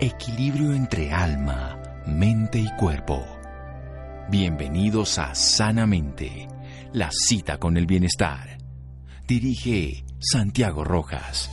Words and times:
equilibrio 0.00 0.74
entre 0.74 1.10
alma, 1.10 1.80
mente 2.06 2.58
y 2.58 2.68
cuerpo. 2.76 3.26
Bienvenidos 4.28 5.18
a 5.18 5.34
Sanamente, 5.34 6.48
la 6.92 7.10
cita 7.10 7.58
con 7.58 7.78
el 7.78 7.86
bienestar. 7.86 8.58
Dirige 9.26 10.04
Santiago 10.18 10.84
Rojas. 10.84 11.50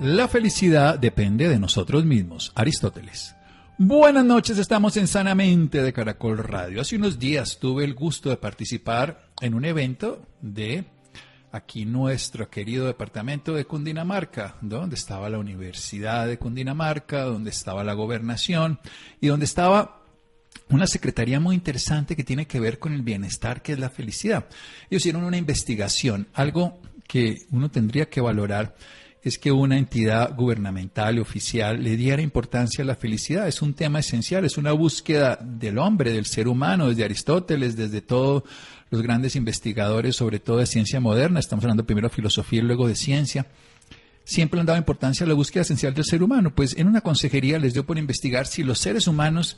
La 0.00 0.28
felicidad 0.28 0.98
depende 0.98 1.48
de 1.48 1.58
nosotros 1.58 2.04
mismos. 2.04 2.52
Aristóteles. 2.54 3.36
Buenas 3.78 4.24
noches, 4.24 4.56
estamos 4.56 4.96
en 4.96 5.06
Sanamente 5.06 5.82
de 5.82 5.92
Caracol 5.92 6.38
Radio. 6.38 6.80
Hace 6.80 6.96
unos 6.96 7.18
días 7.18 7.58
tuve 7.58 7.84
el 7.84 7.92
gusto 7.92 8.30
de 8.30 8.38
participar 8.38 9.28
en 9.42 9.52
un 9.52 9.66
evento 9.66 10.26
de 10.40 10.86
aquí 11.52 11.84
nuestro 11.84 12.48
querido 12.48 12.86
departamento 12.86 13.52
de 13.52 13.66
Cundinamarca, 13.66 14.56
donde 14.62 14.94
estaba 14.94 15.28
la 15.28 15.38
Universidad 15.38 16.26
de 16.26 16.38
Cundinamarca, 16.38 17.24
donde 17.24 17.50
estaba 17.50 17.84
la 17.84 17.92
gobernación 17.92 18.80
y 19.20 19.26
donde 19.26 19.44
estaba 19.44 20.00
una 20.70 20.86
secretaría 20.86 21.38
muy 21.38 21.54
interesante 21.54 22.16
que 22.16 22.24
tiene 22.24 22.46
que 22.46 22.60
ver 22.60 22.78
con 22.78 22.94
el 22.94 23.02
bienestar, 23.02 23.60
que 23.60 23.72
es 23.72 23.78
la 23.78 23.90
felicidad. 23.90 24.46
Ellos 24.88 25.02
hicieron 25.02 25.22
una 25.22 25.36
investigación, 25.36 26.28
algo 26.32 26.80
que 27.06 27.40
uno 27.50 27.70
tendría 27.70 28.08
que 28.08 28.22
valorar 28.22 28.74
es 29.26 29.40
que 29.40 29.50
una 29.50 29.76
entidad 29.76 30.36
gubernamental 30.36 31.18
oficial 31.18 31.82
le 31.82 31.96
diera 31.96 32.22
importancia 32.22 32.84
a 32.84 32.86
la 32.86 32.94
felicidad. 32.94 33.48
Es 33.48 33.60
un 33.60 33.74
tema 33.74 33.98
esencial, 33.98 34.44
es 34.44 34.56
una 34.56 34.70
búsqueda 34.70 35.36
del 35.42 35.78
hombre, 35.78 36.12
del 36.12 36.26
ser 36.26 36.46
humano, 36.46 36.88
desde 36.88 37.02
Aristóteles, 37.02 37.74
desde 37.74 38.02
todos 38.02 38.44
los 38.88 39.02
grandes 39.02 39.34
investigadores, 39.34 40.14
sobre 40.14 40.38
todo 40.38 40.58
de 40.58 40.66
ciencia 40.66 41.00
moderna. 41.00 41.40
Estamos 41.40 41.64
hablando 41.64 41.84
primero 41.84 42.08
de 42.08 42.14
filosofía 42.14 42.60
y 42.60 42.62
luego 42.62 42.86
de 42.86 42.94
ciencia. 42.94 43.48
Siempre 44.22 44.60
han 44.60 44.66
dado 44.66 44.78
importancia 44.78 45.26
a 45.26 45.28
la 45.28 45.34
búsqueda 45.34 45.62
esencial 45.62 45.92
del 45.92 46.04
ser 46.04 46.22
humano. 46.22 46.54
Pues 46.54 46.76
en 46.76 46.86
una 46.86 47.00
consejería 47.00 47.58
les 47.58 47.72
dio 47.74 47.84
por 47.84 47.98
investigar 47.98 48.46
si 48.46 48.62
los 48.62 48.78
seres 48.78 49.08
humanos 49.08 49.56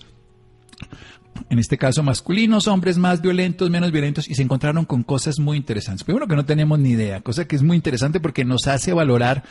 en 1.51 1.59
este 1.59 1.79
caso 1.79 2.03
masculinos, 2.03 2.69
hombres 2.69 2.99
más 2.99 3.21
violentos, 3.21 3.71
menos 3.71 3.93
violentos, 3.93 4.29
y 4.29 4.35
se 4.35 4.43
encontraron 4.43 4.85
con 4.85 5.03
cosas 5.03 5.39
muy 5.39 5.57
interesantes. 5.57 6.05
Primero 6.05 6.27
que 6.27 6.37
no 6.37 6.45
tenemos 6.45 6.79
ni 6.79 6.91
idea, 6.91 7.21
cosa 7.21 7.47
que 7.47 7.57
es 7.57 7.63
muy 7.63 7.77
interesante 7.77 8.21
porque 8.21 8.45
nos 8.45 8.67
hace 8.67 8.93
valorar 8.93 9.45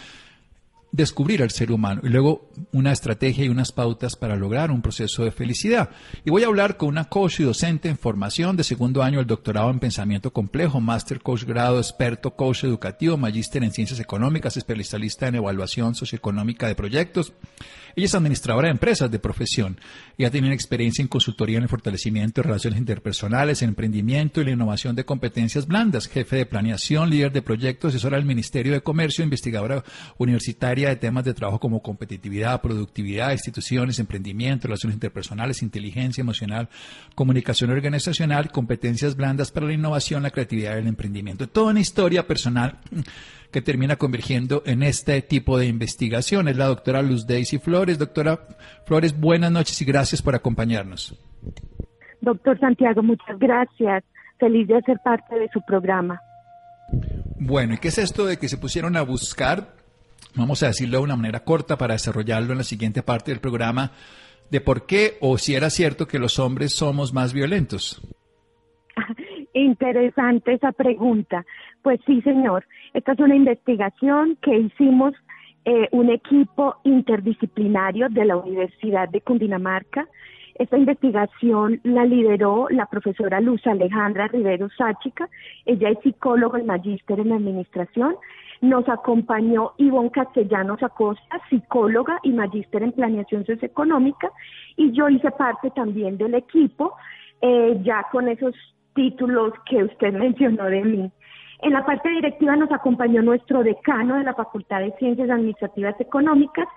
descubrir 0.92 1.44
al 1.44 1.52
ser 1.52 1.72
humano 1.72 2.02
y 2.04 2.10
luego 2.10 2.50
una 2.72 2.92
estrategia 2.92 3.46
y 3.46 3.50
unas 3.50 3.72
pautas 3.72 4.16
para 4.16 4.36
lograr 4.36 4.72
un 4.72 4.82
proceso 4.82 5.24
de 5.24 5.32
felicidad. 5.32 5.90
Y 6.26 6.32
voy 6.32 6.44
a 6.44 6.48
hablar 6.48 6.78
con 6.78 6.90
una 6.90 7.06
coach 7.06 7.40
y 7.40 7.44
docente 7.44 7.90
en 7.90 7.98
formación 7.98 8.56
de 8.56 8.64
segundo 8.64 9.04
año 9.04 9.18
del 9.18 9.28
doctorado 9.28 9.70
en 9.70 9.80
pensamiento 9.80 10.32
complejo, 10.32 10.80
máster 10.80 11.22
coach 11.22 11.44
grado, 11.44 11.78
experto 11.78 12.36
coach 12.36 12.64
educativo, 12.64 13.18
magíster 13.18 13.64
en 13.64 13.72
ciencias 13.72 14.00
económicas, 14.00 14.58
especialista 14.58 15.28
en 15.28 15.36
evaluación 15.36 15.94
socioeconómica 15.94 16.68
de 16.68 16.76
proyectos. 16.76 17.34
Ella 17.96 18.06
es 18.06 18.16
administradora 18.16 18.68
de 18.68 18.74
empresas 18.74 19.10
de 19.10 19.18
profesión. 19.18 19.80
Ella 20.20 20.30
tiene 20.30 20.54
experiencia 20.54 21.02
en 21.02 21.08
consultoría 21.08 21.58
en 21.58 21.64
el 21.64 21.70
fortalecimiento 21.70 22.42
de 22.42 22.48
relaciones 22.48 22.80
interpersonales, 22.80 23.64
en 23.64 23.70
emprendimiento 23.70 24.40
y 24.40 24.46
la 24.46 24.52
innovación 24.52 24.96
de 24.96 25.04
competencias 25.04 25.66
blandas, 25.66 26.08
jefe 26.08 26.36
de 26.36 26.46
planeación, 26.46 27.10
líder 27.10 27.32
de 27.32 27.42
proyectos, 27.42 27.90
asesora 27.90 28.18
del 28.18 28.26
Ministerio 28.26 28.74
de 28.74 28.82
Comercio, 28.82 29.24
investigadora 29.24 29.84
universitaria 30.20 30.77
de 30.86 30.96
temas 30.96 31.26
de 31.26 31.34
trabajo 31.34 31.60
como 31.60 31.82
competitividad, 31.82 32.62
productividad, 32.62 33.32
instituciones, 33.32 34.00
emprendimiento, 34.00 34.68
relaciones 34.68 34.96
interpersonales, 34.96 35.64
inteligencia 35.64 36.22
emocional, 36.22 36.70
comunicación 37.16 37.72
organizacional, 37.72 38.52
competencias 38.52 39.16
blandas 39.16 39.52
para 39.52 39.68
la 39.68 39.74
innovación, 39.74 40.24
la 40.24 40.32
creatividad 40.32 40.76
y 40.76 40.80
el 40.80 40.88
emprendimiento. 40.88 41.48
Toda 41.48 41.72
una 41.72 41.80
historia 41.80 42.28
personal 42.28 42.78
que 43.52 43.62
termina 43.62 43.96
convergiendo 43.96 44.62
en 44.66 44.84
este 44.84 45.22
tipo 45.22 45.58
de 45.58 45.68
investigación. 45.68 46.48
Es 46.48 46.58
la 46.58 46.66
doctora 46.66 47.02
Luz 47.02 47.26
Daisy 47.28 47.60
Flores. 47.60 47.98
Doctora 47.98 48.40
Flores, 48.86 49.18
buenas 49.20 49.52
noches 49.52 49.82
y 49.82 49.86
gracias 49.86 50.22
por 50.22 50.36
acompañarnos. 50.36 51.18
Doctor 52.22 52.60
Santiago, 52.60 53.04
muchas 53.04 53.38
gracias. 53.40 54.04
Feliz 54.40 54.68
de 54.68 54.82
ser 54.82 55.00
parte 55.04 55.40
de 55.40 55.50
su 55.50 55.62
programa. 55.62 56.22
Bueno, 57.40 57.76
¿y 57.76 57.78
qué 57.78 57.90
es 57.90 57.98
esto 57.98 58.26
de 58.26 58.38
que 58.38 58.50
se 58.50 58.58
pusieron 58.58 58.96
a 58.98 59.02
buscar, 59.02 59.76
vamos 60.38 60.64
a 60.64 60.68
decirlo 60.68 61.00
de 61.00 61.04
una 61.04 61.16
manera 61.16 61.44
corta 61.44 61.78
para 61.78 61.94
desarrollarlo 61.94 62.52
en 62.52 62.60
la 62.60 62.64
siguiente 62.64 63.04
parte 63.04 63.32
del 63.32 63.40
programa, 63.40 63.92
de 64.50 64.62
por 64.62 64.86
qué 64.86 65.18
o 65.20 65.38
si 65.38 65.56
era 65.56 65.70
cierto 65.70 66.08
que 66.08 66.20
los 66.20 66.40
hombres 66.40 66.74
somos 66.74 67.14
más 67.14 67.34
violentos? 67.34 68.02
Interesante 69.54 70.54
esa 70.54 70.72
pregunta. 70.72 71.46
Pues 71.82 72.00
sí, 72.06 72.22
señor. 72.22 72.66
Esta 72.94 73.14
es 73.14 73.20
una 73.20 73.36
investigación 73.36 74.38
que 74.42 74.58
hicimos 74.58 75.14
eh, 75.66 75.90
un 75.92 76.10
equipo 76.10 76.78
interdisciplinario 76.84 78.08
de 78.10 78.26
la 78.26 78.38
Universidad 78.38 79.10
de 79.10 79.22
Cundinamarca. 79.22 80.08
Esta 80.60 80.78
investigación 80.78 81.80
la 81.84 82.04
lideró 82.04 82.68
la 82.70 82.88
profesora 82.88 83.40
Luz 83.40 83.66
Alejandra 83.68 84.28
Rivero 84.28 84.70
Sáchica. 84.76 85.30
Ella 85.66 85.90
es 85.90 86.00
psicóloga 86.02 86.60
y 86.60 86.64
magíster 86.64 87.20
en 87.20 87.32
administración. 87.32 88.16
Nos 88.62 88.90
acompañó 88.90 89.74
Ivonne 89.78 90.10
Castellanos 90.10 90.82
Acosta, 90.82 91.40
psicóloga 91.50 92.20
y 92.24 92.32
magíster 92.32 92.82
en 92.82 92.92
planeación 92.92 93.46
socioeconómica. 93.46 94.32
Y 94.76 94.92
yo 94.94 95.10
hice 95.10 95.30
parte 95.30 95.70
también 95.72 96.18
del 96.18 96.34
equipo, 96.34 96.96
eh, 97.42 97.80
ya 97.84 98.08
con 98.12 98.28
esos 98.28 98.56
títulos 98.96 99.54
que 99.70 99.84
usted 99.84 100.12
mencionó 100.20 100.66
de 100.66 100.84
mí. 100.84 101.12
En 101.60 101.74
la 101.74 101.84
parte 101.86 102.10
directiva 102.10 102.56
nos 102.56 102.72
acompañó 102.72 103.22
nuestro 103.24 103.64
decano 103.64 104.16
de 104.16 104.24
la 104.24 104.36
Facultad 104.36 104.82
de 104.82 104.92
Ciencias 105.00 105.30
Administrativas 105.30 106.00
Económicas, 106.00 106.68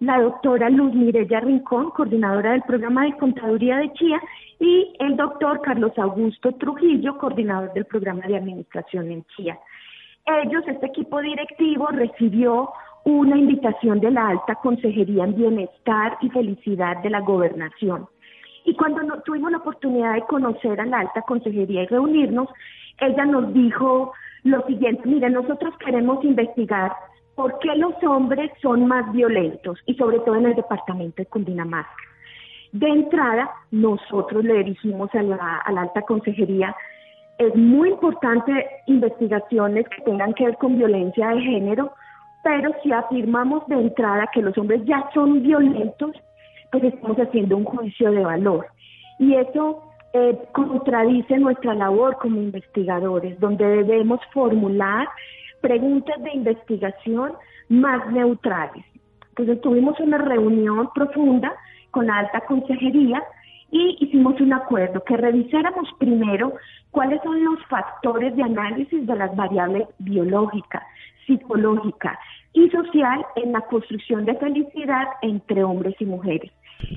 la 0.00 0.18
doctora 0.18 0.70
Luz 0.70 0.94
Mirella 0.94 1.40
Rincón, 1.40 1.90
coordinadora 1.90 2.52
del 2.52 2.62
programa 2.62 3.04
de 3.04 3.16
contaduría 3.18 3.76
de 3.76 3.92
Chía, 3.92 4.20
y 4.58 4.94
el 4.98 5.16
doctor 5.16 5.60
Carlos 5.60 5.92
Augusto 5.98 6.52
Trujillo, 6.52 7.18
coordinador 7.18 7.72
del 7.74 7.84
programa 7.84 8.26
de 8.26 8.38
administración 8.38 9.10
en 9.10 9.24
Chía. 9.36 9.58
Ellos, 10.26 10.62
este 10.66 10.86
equipo 10.86 11.20
directivo, 11.20 11.88
recibió 11.88 12.70
una 13.04 13.36
invitación 13.36 14.00
de 14.00 14.10
la 14.10 14.28
Alta 14.28 14.54
Consejería 14.56 15.24
en 15.24 15.36
Bienestar 15.36 16.16
y 16.22 16.30
Felicidad 16.30 17.02
de 17.02 17.10
la 17.10 17.20
Gobernación. 17.20 18.06
Y 18.64 18.74
cuando 18.74 19.20
tuvimos 19.22 19.50
la 19.50 19.58
oportunidad 19.58 20.14
de 20.14 20.22
conocer 20.22 20.80
a 20.80 20.86
la 20.86 21.00
Alta 21.00 21.22
Consejería 21.22 21.82
y 21.82 21.86
reunirnos, 21.86 22.48
ella 22.98 23.24
nos 23.24 23.52
dijo 23.52 24.12
lo 24.44 24.64
siguiente, 24.66 25.02
mire, 25.04 25.30
nosotros 25.30 25.74
queremos 25.84 26.24
investigar 26.24 26.92
por 27.34 27.58
qué 27.58 27.74
los 27.76 27.94
hombres 28.02 28.50
son 28.60 28.86
más 28.86 29.10
violentos 29.12 29.78
y 29.86 29.94
sobre 29.94 30.20
todo 30.20 30.36
en 30.36 30.46
el 30.46 30.54
departamento 30.54 31.16
de 31.16 31.26
Cundinamarca. 31.26 31.90
De 32.72 32.88
entrada, 32.88 33.50
nosotros 33.70 34.44
le 34.44 34.58
dirigimos 34.58 35.12
a 35.14 35.22
la, 35.22 35.58
a 35.58 35.72
la 35.72 35.82
alta 35.82 36.02
consejería, 36.02 36.74
es 37.38 37.54
muy 37.56 37.88
importante 37.88 38.52
investigaciones 38.86 39.88
que 39.88 40.02
tengan 40.02 40.34
que 40.34 40.44
ver 40.44 40.56
con 40.58 40.76
violencia 40.76 41.28
de 41.28 41.40
género, 41.40 41.92
pero 42.44 42.70
si 42.82 42.92
afirmamos 42.92 43.66
de 43.66 43.76
entrada 43.76 44.28
que 44.32 44.42
los 44.42 44.56
hombres 44.58 44.82
ya 44.84 45.08
son 45.14 45.42
violentos, 45.42 46.12
pues 46.70 46.84
estamos 46.84 47.16
haciendo 47.16 47.56
un 47.56 47.64
juicio 47.64 48.12
de 48.12 48.24
valor. 48.24 48.66
Y 49.18 49.34
eso 49.34 49.89
eh, 50.12 50.38
contradice 50.52 51.38
nuestra 51.38 51.74
labor 51.74 52.16
como 52.18 52.40
investigadores, 52.40 53.38
donde 53.38 53.64
debemos 53.64 54.20
formular 54.32 55.08
preguntas 55.60 56.20
de 56.22 56.32
investigación 56.32 57.32
más 57.68 58.10
neutrales. 58.10 58.84
Entonces 59.28 59.60
tuvimos 59.60 59.98
una 60.00 60.18
reunión 60.18 60.90
profunda 60.94 61.52
con 61.92 62.06
la 62.06 62.18
alta 62.18 62.40
consejería 62.40 63.22
y 63.70 63.98
hicimos 64.00 64.40
un 64.40 64.52
acuerdo 64.52 65.04
que 65.04 65.16
revisáramos 65.16 65.88
primero 65.98 66.54
cuáles 66.90 67.22
son 67.22 67.44
los 67.44 67.64
factores 67.66 68.34
de 68.34 68.42
análisis 68.42 69.06
de 69.06 69.14
las 69.14 69.34
variables 69.36 69.86
biológicas, 69.98 70.82
psicológica 71.26 72.18
y 72.52 72.68
social 72.70 73.24
en 73.36 73.52
la 73.52 73.60
construcción 73.60 74.24
de 74.24 74.34
felicidad 74.34 75.06
entre 75.22 75.62
hombres 75.62 75.94
y 76.00 76.04
mujeres. 76.04 76.50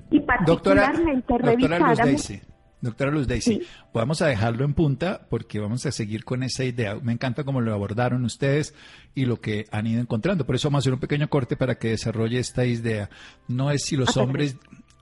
Y 0.10 0.20
particularmente 0.22 1.38
revisáramos 1.38 2.28
Doctora 2.28 2.53
Luz 2.84 3.28
Daisy, 3.28 3.62
vamos 3.94 4.22
a 4.22 4.28
dejarlo 4.28 4.66
en 4.66 4.74
punta 4.74 5.26
porque 5.30 5.60
vamos 5.60 5.86
a 5.86 5.92
seguir 5.92 6.26
con 6.26 6.44
esa 6.44 6.64
idea. 6.64 6.96
Me 7.02 7.14
encanta 7.14 7.44
cómo 7.44 7.62
lo 7.62 7.74
abordaron 7.74 8.26
ustedes 8.26 8.74
y 9.16 9.26
lo 9.26 9.40
que 9.40 9.66
han 9.72 9.88
ido 9.88 10.02
encontrando. 10.02 10.46
Por 10.46 10.56
eso 10.56 10.68
vamos 10.68 10.80
a 10.80 10.84
hacer 10.84 10.94
un 10.94 11.00
pequeño 11.00 11.30
corte 11.30 11.56
para 11.56 11.76
que 11.76 11.90
desarrolle 11.90 12.40
esta 12.40 12.66
idea. 12.66 13.10
No 13.48 13.72
es 13.72 13.86
si 13.86 13.96
los 13.96 14.18
hombres 14.18 14.58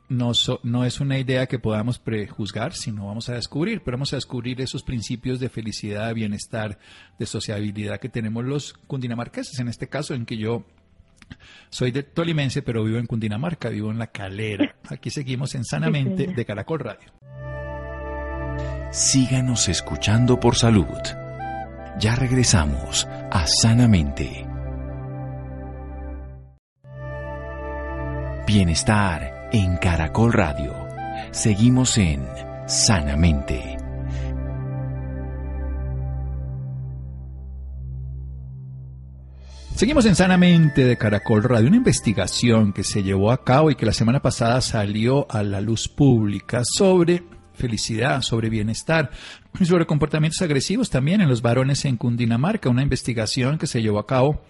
no, 0.09 0.33
no 0.63 0.85
es 0.85 0.99
una 0.99 1.17
idea 1.17 1.47
que 1.47 1.57
podamos 1.57 1.97
prejuzgar, 1.97 2.73
sino 2.73 3.07
vamos 3.07 3.29
a 3.29 3.33
descubrir, 3.33 3.81
pero 3.81 3.95
vamos 3.95 4.13
a 4.13 4.17
descubrir 4.17 4.61
esos 4.61 4.83
principios 4.83 5.39
de 5.39 5.49
felicidad, 5.49 6.07
de 6.07 6.13
bienestar, 6.13 6.77
de 7.17 7.25
sociabilidad 7.25 7.99
que 7.99 8.09
tenemos 8.09 8.43
los 8.43 8.73
cundinamarqueses, 8.87 9.57
en 9.59 9.69
este 9.69 9.87
caso 9.87 10.13
en 10.13 10.25
que 10.25 10.37
yo 10.37 10.65
soy 11.69 11.91
de 11.91 12.03
Tolimense, 12.03 12.61
pero 12.61 12.83
vivo 12.83 12.97
en 12.97 13.07
Cundinamarca, 13.07 13.69
vivo 13.69 13.89
en 13.89 13.99
La 13.99 14.07
Calera. 14.07 14.75
Aquí 14.89 15.09
seguimos 15.09 15.55
en 15.55 15.63
Sanamente 15.63 16.27
de 16.27 16.45
Caracol 16.45 16.79
Radio. 16.79 17.09
Síganos 18.91 19.69
escuchando 19.69 20.37
por 20.37 20.57
salud. 20.57 20.85
Ya 21.97 22.13
regresamos 22.13 23.07
a 23.31 23.47
Sanamente. 23.47 24.45
Bienestar 28.45 29.47
en 29.53 29.77
Caracol 29.77 30.33
Radio. 30.33 30.75
Seguimos 31.31 31.97
en 31.97 32.27
Sanamente. 32.65 33.77
Seguimos 39.77 40.05
en 40.05 40.15
Sanamente 40.15 40.83
de 40.83 40.97
Caracol 40.97 41.43
Radio, 41.43 41.69
una 41.69 41.77
investigación 41.77 42.73
que 42.73 42.83
se 42.83 43.03
llevó 43.03 43.31
a 43.31 43.45
cabo 43.45 43.71
y 43.71 43.75
que 43.75 43.85
la 43.85 43.93
semana 43.93 44.21
pasada 44.21 44.59
salió 44.59 45.27
a 45.31 45.43
la 45.43 45.61
luz 45.61 45.87
pública 45.87 46.63
sobre 46.65 47.23
felicidad, 47.61 48.21
sobre 48.23 48.49
bienestar 48.49 49.11
y 49.59 49.65
sobre 49.65 49.85
comportamientos 49.85 50.41
agresivos 50.41 50.89
también 50.89 51.21
en 51.21 51.29
los 51.29 51.41
varones 51.41 51.85
en 51.85 51.95
Cundinamarca, 51.95 52.69
una 52.69 52.81
investigación 52.81 53.57
que 53.57 53.67
se 53.67 53.81
llevó 53.81 53.99
a 53.99 54.07
cabo 54.07 54.43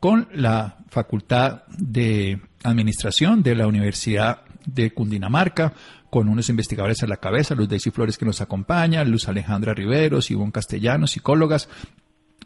con 0.00 0.28
la 0.34 0.78
Facultad 0.88 1.62
de 1.78 2.40
Administración 2.64 3.42
de 3.42 3.54
la 3.54 3.66
Universidad 3.66 4.42
de 4.66 4.92
Cundinamarca, 4.92 5.72
con 6.10 6.28
unos 6.28 6.48
investigadores 6.48 7.02
a 7.02 7.06
la 7.06 7.18
cabeza, 7.18 7.54
Luz 7.54 7.68
Daisy 7.68 7.90
Flores 7.90 8.18
que 8.18 8.24
nos 8.24 8.40
acompaña, 8.40 9.04
Luz 9.04 9.28
Alejandra 9.28 9.74
Riveros, 9.74 10.30
Ivonne 10.30 10.52
Castellanos, 10.52 11.12
psicólogas, 11.12 11.68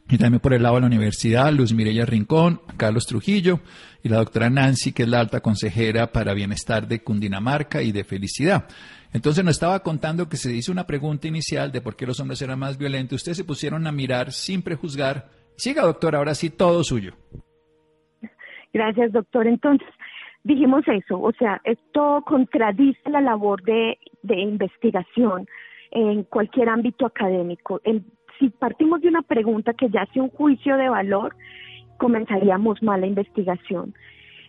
y 0.08 0.18
también 0.18 0.40
por 0.40 0.54
el 0.54 0.62
lado 0.62 0.74
de 0.74 0.80
la 0.82 0.86
universidad, 0.88 1.52
Luz 1.52 1.72
Mireya 1.72 2.04
Rincón, 2.04 2.62
Carlos 2.76 3.06
Trujillo 3.06 3.60
y 4.02 4.08
la 4.08 4.16
doctora 4.16 4.50
Nancy, 4.50 4.92
que 4.92 5.04
es 5.04 5.08
la 5.08 5.20
alta 5.20 5.40
consejera 5.40 6.10
para 6.10 6.34
bienestar 6.34 6.88
de 6.88 7.02
Cundinamarca 7.02 7.80
y 7.82 7.92
de 7.92 8.02
felicidad. 8.02 8.64
Entonces 9.12 9.44
nos 9.44 9.56
estaba 9.56 9.80
contando 9.80 10.28
que 10.28 10.36
se 10.36 10.54
hizo 10.54 10.70
una 10.70 10.86
pregunta 10.86 11.26
inicial 11.26 11.72
de 11.72 11.80
por 11.80 11.96
qué 11.96 12.06
los 12.06 12.20
hombres 12.20 12.40
eran 12.42 12.58
más 12.58 12.78
violentos. 12.78 13.16
Ustedes 13.16 13.38
se 13.38 13.44
pusieron 13.44 13.86
a 13.86 13.92
mirar 13.92 14.30
sin 14.32 14.62
prejuzgar. 14.62 15.28
Siga, 15.56 15.82
doctor, 15.82 16.14
ahora 16.14 16.34
sí, 16.34 16.50
todo 16.50 16.84
suyo. 16.84 17.14
Gracias, 18.72 19.12
doctor. 19.12 19.48
Entonces, 19.48 19.88
dijimos 20.44 20.84
eso, 20.86 21.20
o 21.20 21.32
sea, 21.32 21.60
esto 21.64 22.22
contradice 22.24 23.10
la 23.10 23.20
labor 23.20 23.62
de, 23.62 23.98
de 24.22 24.40
investigación 24.40 25.46
en 25.90 26.22
cualquier 26.22 26.68
ámbito 26.68 27.04
académico. 27.04 27.80
si 28.38 28.48
partimos 28.50 29.00
de 29.02 29.08
una 29.08 29.22
pregunta 29.22 29.74
que 29.74 29.90
ya 29.90 30.02
hace 30.02 30.20
un 30.20 30.30
juicio 30.30 30.76
de 30.76 30.88
valor, 30.88 31.34
comenzaríamos 31.98 32.82
mal 32.82 33.00
la 33.00 33.08
investigación. 33.08 33.92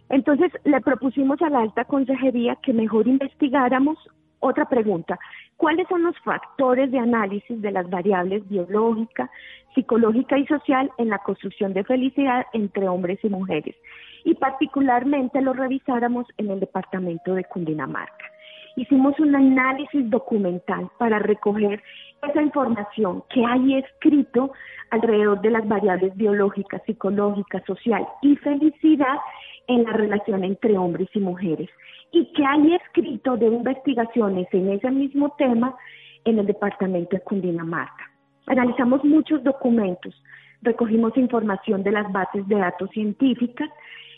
Entonces 0.09 0.51
le 0.65 0.79
propusimos 0.81 1.41
a 1.41 1.49
la 1.49 1.61
alta 1.61 1.85
consejería 1.85 2.57
que 2.61 2.73
mejor 2.73 3.07
investigáramos 3.07 3.97
otra 4.41 4.65
pregunta. 4.65 5.17
¿Cuáles 5.55 5.87
son 5.87 6.03
los 6.03 6.17
factores 6.19 6.91
de 6.91 6.99
análisis 6.99 7.61
de 7.61 7.71
las 7.71 7.89
variables 7.89 8.47
biológica, 8.49 9.31
psicológica 9.73 10.37
y 10.37 10.45
social 10.47 10.91
en 10.97 11.09
la 11.09 11.19
construcción 11.19 11.73
de 11.73 11.85
felicidad 11.85 12.45
entre 12.53 12.89
hombres 12.89 13.19
y 13.23 13.29
mujeres? 13.29 13.75
Y 14.25 14.35
particularmente 14.35 15.41
lo 15.41 15.53
revisáramos 15.53 16.27
en 16.37 16.51
el 16.51 16.59
departamento 16.59 17.33
de 17.33 17.45
Cundinamarca. 17.45 18.25
Hicimos 18.75 19.19
un 19.19 19.35
análisis 19.35 20.09
documental 20.09 20.89
para 20.97 21.19
recoger 21.19 21.83
esa 22.27 22.41
información 22.41 23.23
que 23.29 23.45
hay 23.45 23.75
escrito 23.75 24.53
alrededor 24.91 25.41
de 25.41 25.51
las 25.51 25.67
variables 25.67 26.15
biológicas, 26.15 26.81
psicológicas, 26.85 27.63
social 27.65 28.07
y 28.21 28.35
felicidad 28.37 29.17
en 29.67 29.83
la 29.83 29.93
relación 29.93 30.43
entre 30.43 30.77
hombres 30.77 31.09
y 31.13 31.19
mujeres 31.19 31.69
y 32.11 32.25
que 32.33 32.45
hay 32.45 32.75
escrito 32.75 33.37
de 33.37 33.47
investigaciones 33.47 34.47
en 34.51 34.69
ese 34.69 34.91
mismo 34.91 35.33
tema 35.37 35.75
en 36.25 36.39
el 36.39 36.45
departamento 36.45 37.15
de 37.15 37.23
Cundinamarca. 37.23 38.11
Analizamos 38.47 39.03
muchos 39.03 39.43
documentos, 39.43 40.13
recogimos 40.61 41.15
información 41.17 41.83
de 41.83 41.91
las 41.91 42.11
bases 42.11 42.47
de 42.47 42.55
datos 42.55 42.89
científicas 42.91 43.69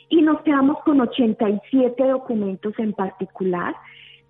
y 0.10 0.22
nos 0.22 0.42
quedamos 0.42 0.80
con 0.84 1.02
87 1.02 2.04
documentos 2.04 2.74
en 2.78 2.94
particular, 2.94 3.76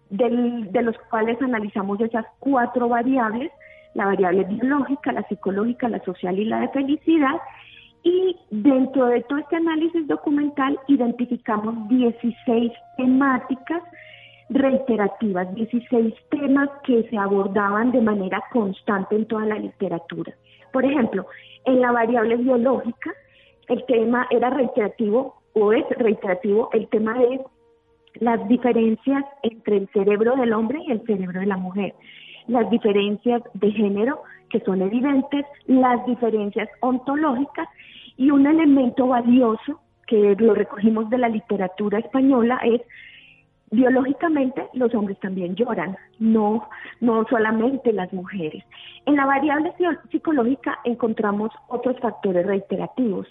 de 0.10 0.82
los 0.82 0.96
cuales 1.10 1.42
analizamos 1.42 2.00
esas 2.02 2.26
cuatro 2.40 2.90
variables, 2.90 3.52
la 3.96 4.06
variable 4.06 4.44
biológica, 4.44 5.12
la 5.12 5.24
psicológica, 5.24 5.90
la 5.90 6.04
social 6.04 6.38
y 6.38 6.46
la 6.46 6.62
de 6.62 6.70
felicidad, 6.70 7.40
y 8.04 8.38
dentro 8.52 9.08
de 9.08 9.22
todo 9.22 9.40
este 9.40 9.56
análisis 9.56 10.08
documental 10.08 10.78
identificamos 10.88 11.88
16 11.88 12.72
temáticas 12.98 13.82
reiterativas, 14.50 15.54
16 15.56 16.14
temas 16.30 16.70
que 16.84 17.04
se 17.10 17.18
abordaban 17.18 17.92
de 17.92 18.02
manera 18.02 18.44
constante 18.52 19.16
en 19.16 19.26
toda 19.26 19.46
la 19.46 19.58
literatura. 19.58 20.34
Por 20.72 20.86
ejemplo, 20.86 21.26
en 21.66 21.82
la 21.82 21.92
variable 21.92 22.36
biológica, 22.36 23.12
el 23.70 23.86
tema 23.86 24.28
era 24.30 24.50
reiterativo 24.50 25.42
o 25.54 25.72
es 25.72 25.86
reiterativo 25.98 26.70
el 26.74 26.88
tema 26.90 27.18
de 27.18 27.42
las 28.16 28.48
diferencias 28.48 29.24
entre 29.44 29.78
el 29.78 29.90
cerebro 29.90 30.36
del 30.36 30.54
hombre 30.54 30.80
y 30.86 30.92
el 30.92 31.06
cerebro 31.06 31.40
de 31.40 31.46
la 31.46 31.58
mujer, 31.58 31.96
las 32.48 32.70
diferencias 32.70 33.42
de 33.54 33.72
género 33.72 34.22
que 34.50 34.60
son 34.60 34.82
evidentes, 34.82 35.46
las 35.66 36.06
diferencias 36.06 36.70
ontológicas 36.82 37.68
y 38.18 38.32
un 38.32 38.46
elemento 38.48 39.08
valioso 39.08 39.80
que 40.08 40.36
lo 40.38 40.54
recogimos 40.54 41.10
de 41.10 41.18
la 41.18 41.30
literatura 41.30 42.00
española 42.00 42.60
es 42.64 42.82
biológicamente 43.72 44.68
los 44.74 44.94
hombres 44.94 45.20
también 45.20 45.56
lloran, 45.56 45.98
no, 46.20 46.70
no 47.02 47.26
solamente 47.28 47.92
las 47.92 48.14
mujeres. 48.14 48.64
En 49.06 49.16
la 49.16 49.26
variable 49.26 49.74
psicológica 50.12 50.80
encontramos 50.84 51.52
otros 51.68 52.00
factores 52.00 52.46
reiterativos. 52.46 53.28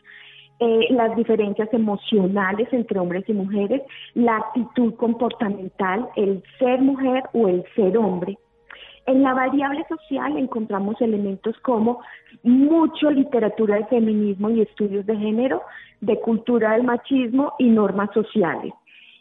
Eh, 0.58 0.88
las 0.90 1.16
diferencias 1.16 1.72
emocionales 1.72 2.68
entre 2.72 2.98
hombres 2.98 3.24
y 3.28 3.32
mujeres, 3.32 3.82
la 4.14 4.36
actitud 4.36 4.94
comportamental, 4.94 6.08
el 6.16 6.42
ser 6.58 6.80
mujer 6.80 7.24
o 7.32 7.48
el 7.48 7.64
ser 7.74 7.96
hombre, 7.96 8.36
en 9.06 9.22
la 9.22 9.34
variable 9.34 9.84
social 9.88 10.36
encontramos 10.36 11.00
elementos 11.00 11.58
como 11.60 12.00
mucho 12.42 13.10
literatura 13.10 13.76
de 13.76 13.86
feminismo 13.86 14.50
y 14.50 14.62
estudios 14.62 15.04
de 15.06 15.16
género, 15.16 15.62
de 16.00 16.20
cultura 16.20 16.72
del 16.72 16.84
machismo 16.84 17.54
y 17.58 17.68
normas 17.68 18.10
sociales. 18.14 18.72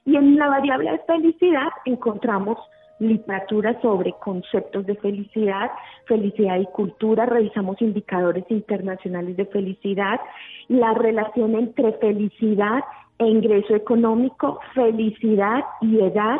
Y 0.05 0.15
en 0.15 0.37
la 0.37 0.47
variable 0.49 0.91
de 0.91 0.99
felicidad 0.99 1.69
encontramos 1.85 2.57
literatura 2.99 3.79
sobre 3.81 4.13
conceptos 4.13 4.85
de 4.85 4.95
felicidad, 4.95 5.71
felicidad 6.05 6.59
y 6.59 6.65
cultura, 6.67 7.25
revisamos 7.25 7.81
indicadores 7.81 8.45
internacionales 8.49 9.35
de 9.37 9.45
felicidad, 9.47 10.19
la 10.67 10.93
relación 10.93 11.55
entre 11.55 11.93
felicidad 11.93 12.83
e 13.17 13.25
ingreso 13.25 13.75
económico, 13.75 14.59
felicidad 14.75 15.63
y 15.81 15.99
edad, 15.99 16.37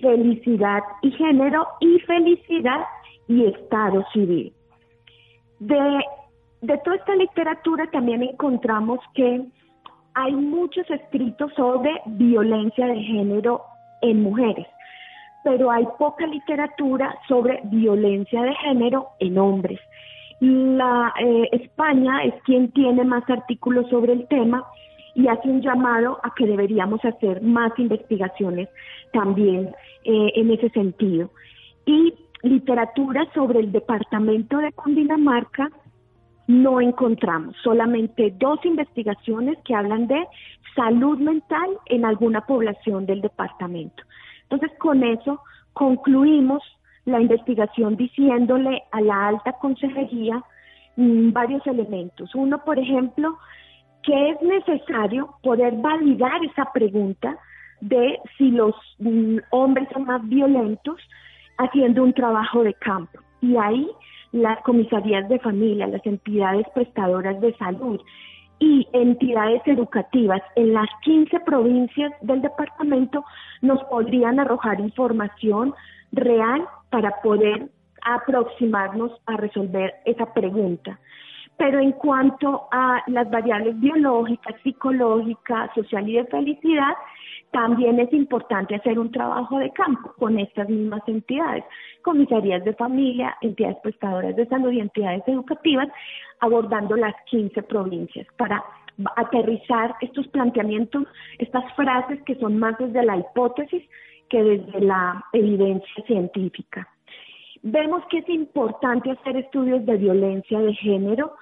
felicidad 0.00 0.82
y 1.02 1.10
género 1.12 1.66
y 1.80 1.98
felicidad 2.00 2.84
y 3.28 3.44
estado 3.46 4.04
civil. 4.12 4.52
De, 5.60 6.00
de 6.62 6.78
toda 6.78 6.96
esta 6.96 7.14
literatura 7.16 7.88
también 7.90 8.22
encontramos 8.22 9.00
que 9.14 9.44
hay 10.14 10.32
muchos 10.32 10.88
escritos 10.90 11.52
sobre 11.54 12.00
violencia 12.06 12.86
de 12.86 13.02
género 13.02 13.62
en 14.02 14.22
mujeres, 14.22 14.66
pero 15.44 15.70
hay 15.70 15.86
poca 15.98 16.26
literatura 16.26 17.16
sobre 17.28 17.60
violencia 17.64 18.42
de 18.42 18.54
género 18.56 19.08
en 19.20 19.38
hombres. 19.38 19.80
La, 20.40 21.12
eh, 21.20 21.48
España 21.52 22.22
es 22.24 22.34
quien 22.44 22.70
tiene 22.72 23.04
más 23.04 23.28
artículos 23.28 23.88
sobre 23.90 24.12
el 24.12 24.26
tema 24.28 24.64
y 25.18 25.26
hace 25.26 25.48
un 25.48 25.60
llamado 25.60 26.20
a 26.22 26.32
que 26.32 26.46
deberíamos 26.46 27.04
hacer 27.04 27.42
más 27.42 27.76
investigaciones 27.76 28.68
también 29.12 29.74
eh, 30.04 30.30
en 30.36 30.52
ese 30.52 30.70
sentido. 30.70 31.30
Y 31.86 32.14
literatura 32.44 33.26
sobre 33.34 33.58
el 33.58 33.72
departamento 33.72 34.58
de 34.58 34.70
Cundinamarca 34.70 35.70
no 36.46 36.80
encontramos, 36.80 37.56
solamente 37.64 38.32
dos 38.38 38.64
investigaciones 38.64 39.58
que 39.64 39.74
hablan 39.74 40.06
de 40.06 40.24
salud 40.76 41.18
mental 41.18 41.68
en 41.86 42.04
alguna 42.04 42.42
población 42.42 43.04
del 43.04 43.20
departamento. 43.20 44.04
Entonces, 44.44 44.70
con 44.78 45.02
eso 45.02 45.40
concluimos 45.72 46.62
la 47.06 47.20
investigación 47.20 47.96
diciéndole 47.96 48.84
a 48.92 49.00
la 49.00 49.26
alta 49.26 49.54
consejería 49.54 50.44
mm, 50.94 51.32
varios 51.32 51.66
elementos. 51.66 52.32
Uno, 52.36 52.64
por 52.64 52.78
ejemplo, 52.78 53.36
que 54.08 54.30
es 54.30 54.40
necesario 54.40 55.34
poder 55.42 55.74
validar 55.76 56.42
esa 56.42 56.72
pregunta 56.72 57.36
de 57.82 58.18
si 58.38 58.50
los 58.50 58.74
mm, 59.00 59.36
hombres 59.50 59.86
son 59.92 60.04
más 60.04 60.26
violentos 60.26 60.96
haciendo 61.58 62.04
un 62.04 62.14
trabajo 62.14 62.64
de 62.64 62.72
campo. 62.72 63.18
Y 63.42 63.54
ahí 63.58 63.86
las 64.32 64.62
comisarías 64.62 65.28
de 65.28 65.38
familia, 65.40 65.86
las 65.88 66.04
entidades 66.06 66.66
prestadoras 66.74 67.38
de 67.42 67.54
salud 67.58 68.00
y 68.58 68.88
entidades 68.94 69.60
educativas 69.66 70.40
en 70.56 70.72
las 70.72 70.88
15 71.02 71.40
provincias 71.40 72.10
del 72.22 72.40
departamento 72.40 73.22
nos 73.60 73.84
podrían 73.90 74.40
arrojar 74.40 74.80
información 74.80 75.74
real 76.12 76.66
para 76.88 77.20
poder 77.22 77.68
aproximarnos 78.00 79.12
a 79.26 79.36
resolver 79.36 79.96
esa 80.06 80.32
pregunta. 80.32 80.98
Pero 81.58 81.80
en 81.80 81.92
cuanto 81.92 82.68
a 82.70 83.02
las 83.08 83.30
variables 83.30 83.78
biológicas, 83.78 84.54
psicológicas, 84.62 85.70
social 85.74 86.08
y 86.08 86.14
de 86.14 86.24
felicidad, 86.26 86.94
también 87.50 87.98
es 87.98 88.12
importante 88.12 88.74
hacer 88.74 88.98
un 88.98 89.10
trabajo 89.10 89.58
de 89.58 89.70
campo 89.72 90.12
con 90.18 90.38
estas 90.38 90.68
mismas 90.68 91.02
entidades, 91.06 91.64
comisarías 92.02 92.64
de 92.64 92.74
familia, 92.74 93.36
entidades 93.40 93.78
prestadoras 93.82 94.36
de 94.36 94.46
salud 94.46 94.70
y 94.70 94.80
entidades 94.80 95.22
educativas, 95.26 95.88
abordando 96.40 96.96
las 96.96 97.14
15 97.26 97.62
provincias 97.64 98.26
para 98.36 98.64
aterrizar 99.16 99.94
estos 100.00 100.26
planteamientos, 100.28 101.04
estas 101.38 101.72
frases 101.74 102.20
que 102.22 102.34
son 102.36 102.58
más 102.58 102.76
desde 102.78 103.04
la 103.04 103.16
hipótesis 103.16 103.82
que 104.28 104.42
desde 104.42 104.80
la 104.80 105.24
evidencia 105.32 106.04
científica. 106.06 106.86
Vemos 107.62 108.02
que 108.10 108.18
es 108.18 108.28
importante 108.28 109.10
hacer 109.10 109.36
estudios 109.36 109.84
de 109.86 109.96
violencia 109.96 110.60
de 110.60 110.74
género 110.74 111.34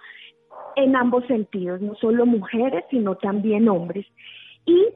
en 0.77 0.97
ambos 0.97 1.27
sentidos, 1.27 1.81
no 1.81 1.95
solo 1.97 2.27
mujeres, 2.27 2.85
sino 2.91 3.17
también 3.17 3.69
hombres. 3.69 4.07
Y, 4.65 4.89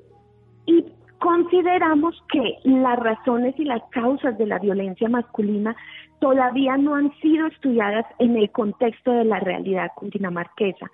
consideramos 1.19 2.17
que 2.33 2.57
las 2.65 2.99
razones 2.99 3.55
y 3.59 3.65
las 3.65 3.83
causas 3.91 4.39
de 4.39 4.47
la 4.47 4.59
violencia 4.59 5.07
masculina 5.07 5.77
todavía 6.19 6.79
no 6.79 6.95
han 6.95 7.13
sido 7.21 7.47
estudiadas 7.49 8.07
en 8.19 8.37
el 8.37 8.51
contexto 8.51 9.13
de 9.13 9.25
la 9.25 9.39
realidad 9.39 9.91
cundinamarquesa 9.97 10.91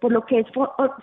por 0.00 0.12
lo 0.12 0.24
que 0.24 0.40
es 0.40 0.46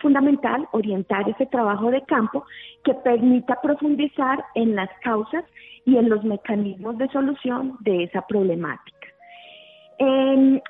fundamental 0.02 0.68
orientar 0.72 1.30
ese 1.30 1.46
trabajo 1.46 1.92
de 1.92 2.02
campo 2.04 2.46
que 2.84 2.94
permita 2.94 3.60
profundizar 3.62 4.44
en 4.56 4.76
las 4.76 4.90
causas 5.02 5.44
y 5.86 5.98
en 5.98 6.10
los 6.10 6.24
mecanismos 6.24 6.98
de 6.98 7.08
solución 7.10 7.78
de 7.82 8.04
esa 8.04 8.26
problemática. 8.28 9.08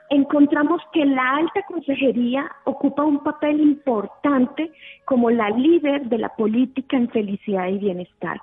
encontramos 0.10 0.82
que 0.94 1.04
la 1.04 1.38
alta 1.38 1.62
consejería 1.68 2.52
ocupa 2.66 3.04
un 3.04 3.24
papel 3.24 3.60
importante 3.60 4.72
como 5.06 5.32
la 5.32 5.50
líder 5.50 6.04
de 6.10 6.20
la 6.20 6.30
política 6.30 6.96
en 6.98 7.10
felicidad 7.10 7.68
y 7.70 7.80
bienestar. 7.80 8.40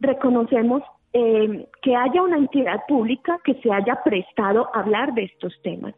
Reconocemos 0.00 0.82
eh, 1.14 1.66
que 1.82 1.94
haya 1.94 2.22
una 2.22 2.38
entidad 2.38 2.80
pública 2.88 3.38
que 3.44 3.54
se 3.62 3.70
haya 3.70 4.02
prestado 4.02 4.68
a 4.74 4.80
hablar 4.80 5.12
de 5.14 5.24
estos 5.24 5.52
temas. 5.62 5.94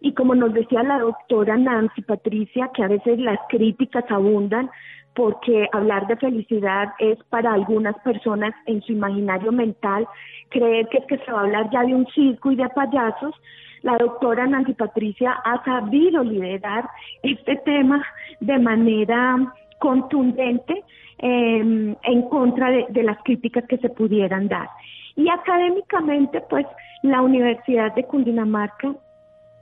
Y 0.00 0.12
como 0.12 0.34
nos 0.34 0.52
decía 0.52 0.82
la 0.82 0.98
doctora 0.98 1.56
Nancy 1.56 2.02
Patricia, 2.02 2.70
que 2.74 2.84
a 2.84 2.88
veces 2.88 3.18
las 3.18 3.38
críticas 3.48 4.04
abundan 4.10 4.70
porque 5.16 5.66
hablar 5.72 6.06
de 6.06 6.16
felicidad 6.16 6.92
es 6.98 7.18
para 7.30 7.54
algunas 7.54 7.96
personas 8.00 8.54
en 8.66 8.82
su 8.82 8.92
imaginario 8.92 9.50
mental 9.50 10.06
creer 10.50 10.88
que 10.88 11.18
se 11.18 11.32
va 11.32 11.40
a 11.40 11.44
hablar 11.44 11.70
ya 11.70 11.82
de 11.82 11.94
un 11.94 12.06
circo 12.08 12.52
y 12.52 12.56
de 12.56 12.68
payasos. 12.68 13.34
La 13.82 13.96
doctora 13.96 14.46
Nancy 14.46 14.74
Patricia 14.74 15.32
ha 15.44 15.64
sabido 15.64 16.22
liderar 16.22 16.88
este 17.22 17.56
tema 17.64 18.04
de 18.40 18.58
manera 18.58 19.54
contundente 19.78 20.84
em, 21.18 21.96
en 22.02 22.22
contra 22.28 22.70
de, 22.70 22.86
de 22.90 23.02
las 23.02 23.18
críticas 23.24 23.64
que 23.68 23.78
se 23.78 23.88
pudieran 23.88 24.48
dar. 24.48 24.68
Y 25.16 25.30
académicamente, 25.30 26.42
pues 26.50 26.66
la 27.02 27.22
Universidad 27.22 27.94
de 27.94 28.04
Cundinamarca 28.04 28.94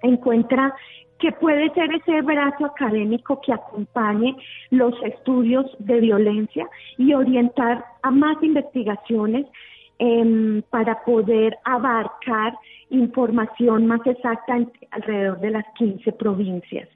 encuentra 0.05 0.75
que 1.19 1.33
puede 1.33 1.71
ser 1.71 1.93
ese 1.95 2.23
brazo 2.23 2.67
académico 2.67 3.41
que 3.41 3.53
acompañe 3.53 4.37
los 4.71 4.95
estudios 5.03 5.67
de 5.79 6.01
violencia 6.01 6.69
y 6.99 7.15
orientar 7.15 7.85
a 8.03 8.11
más 8.11 8.43
investigaciones 8.43 9.47
em, 9.99 10.63
para 10.71 11.05
poder 11.05 11.57
abarcar 11.65 12.55
información 12.91 13.87
más 13.87 14.01
exacta 14.07 14.59
alrededor 14.91 15.41
de 15.41 15.51
las 15.51 15.65
15 15.77 16.13
provincias. 16.13 16.89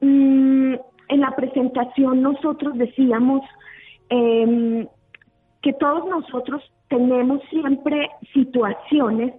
Mm, 0.00 0.74
en 1.08 1.20
la 1.20 1.36
presentación 1.36 2.22
nosotros 2.22 2.76
decíamos 2.76 3.42
em, 4.08 4.86
que 5.62 5.72
todos 5.74 6.08
nosotros 6.08 6.62
tenemos 6.88 7.40
siempre 7.50 8.08
situaciones 8.32 9.34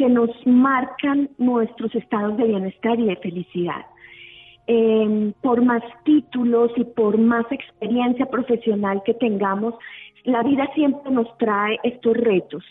que 0.00 0.08
nos 0.08 0.30
marcan 0.46 1.28
nuestros 1.36 1.94
estados 1.94 2.34
de 2.38 2.44
bienestar 2.44 2.98
y 2.98 3.04
de 3.04 3.16
felicidad. 3.16 3.84
Em, 4.66 5.34
por 5.42 5.62
más 5.62 5.82
títulos 6.04 6.72
y 6.76 6.84
por 6.84 7.18
más 7.18 7.44
experiencia 7.52 8.24
profesional 8.24 9.02
que 9.04 9.12
tengamos, 9.12 9.74
la 10.24 10.42
vida 10.42 10.70
siempre 10.74 11.12
nos 11.12 11.26
trae 11.36 11.78
estos 11.82 12.16
retos, 12.16 12.64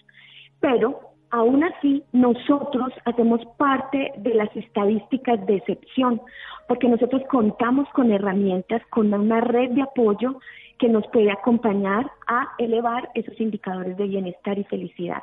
pero 0.59 1.01
aún 1.29 1.63
así 1.63 2.01
nosotros 2.13 2.91
hacemos 3.05 3.41
parte 3.57 4.12
de 4.17 4.33
las 4.33 4.50
estadísticas 4.55 5.45
de 5.45 5.57
excepción, 5.57 6.19
porque 6.67 6.88
nosotros 6.88 7.21
contamos 7.29 7.88
con 7.89 8.12
herramientas, 8.12 8.81
con 8.89 9.13
una 9.13 9.39
red 9.39 9.69
de 9.69 9.83
apoyo 9.83 10.39
que 10.79 10.89
nos 10.89 11.05
puede 11.09 11.29
acompañar 11.29 12.09
a 12.25 12.48
elevar 12.57 13.12
esos 13.13 13.39
indicadores 13.39 13.98
de 13.98 14.07
bienestar 14.07 14.57
y 14.57 14.63
felicidad. 14.63 15.21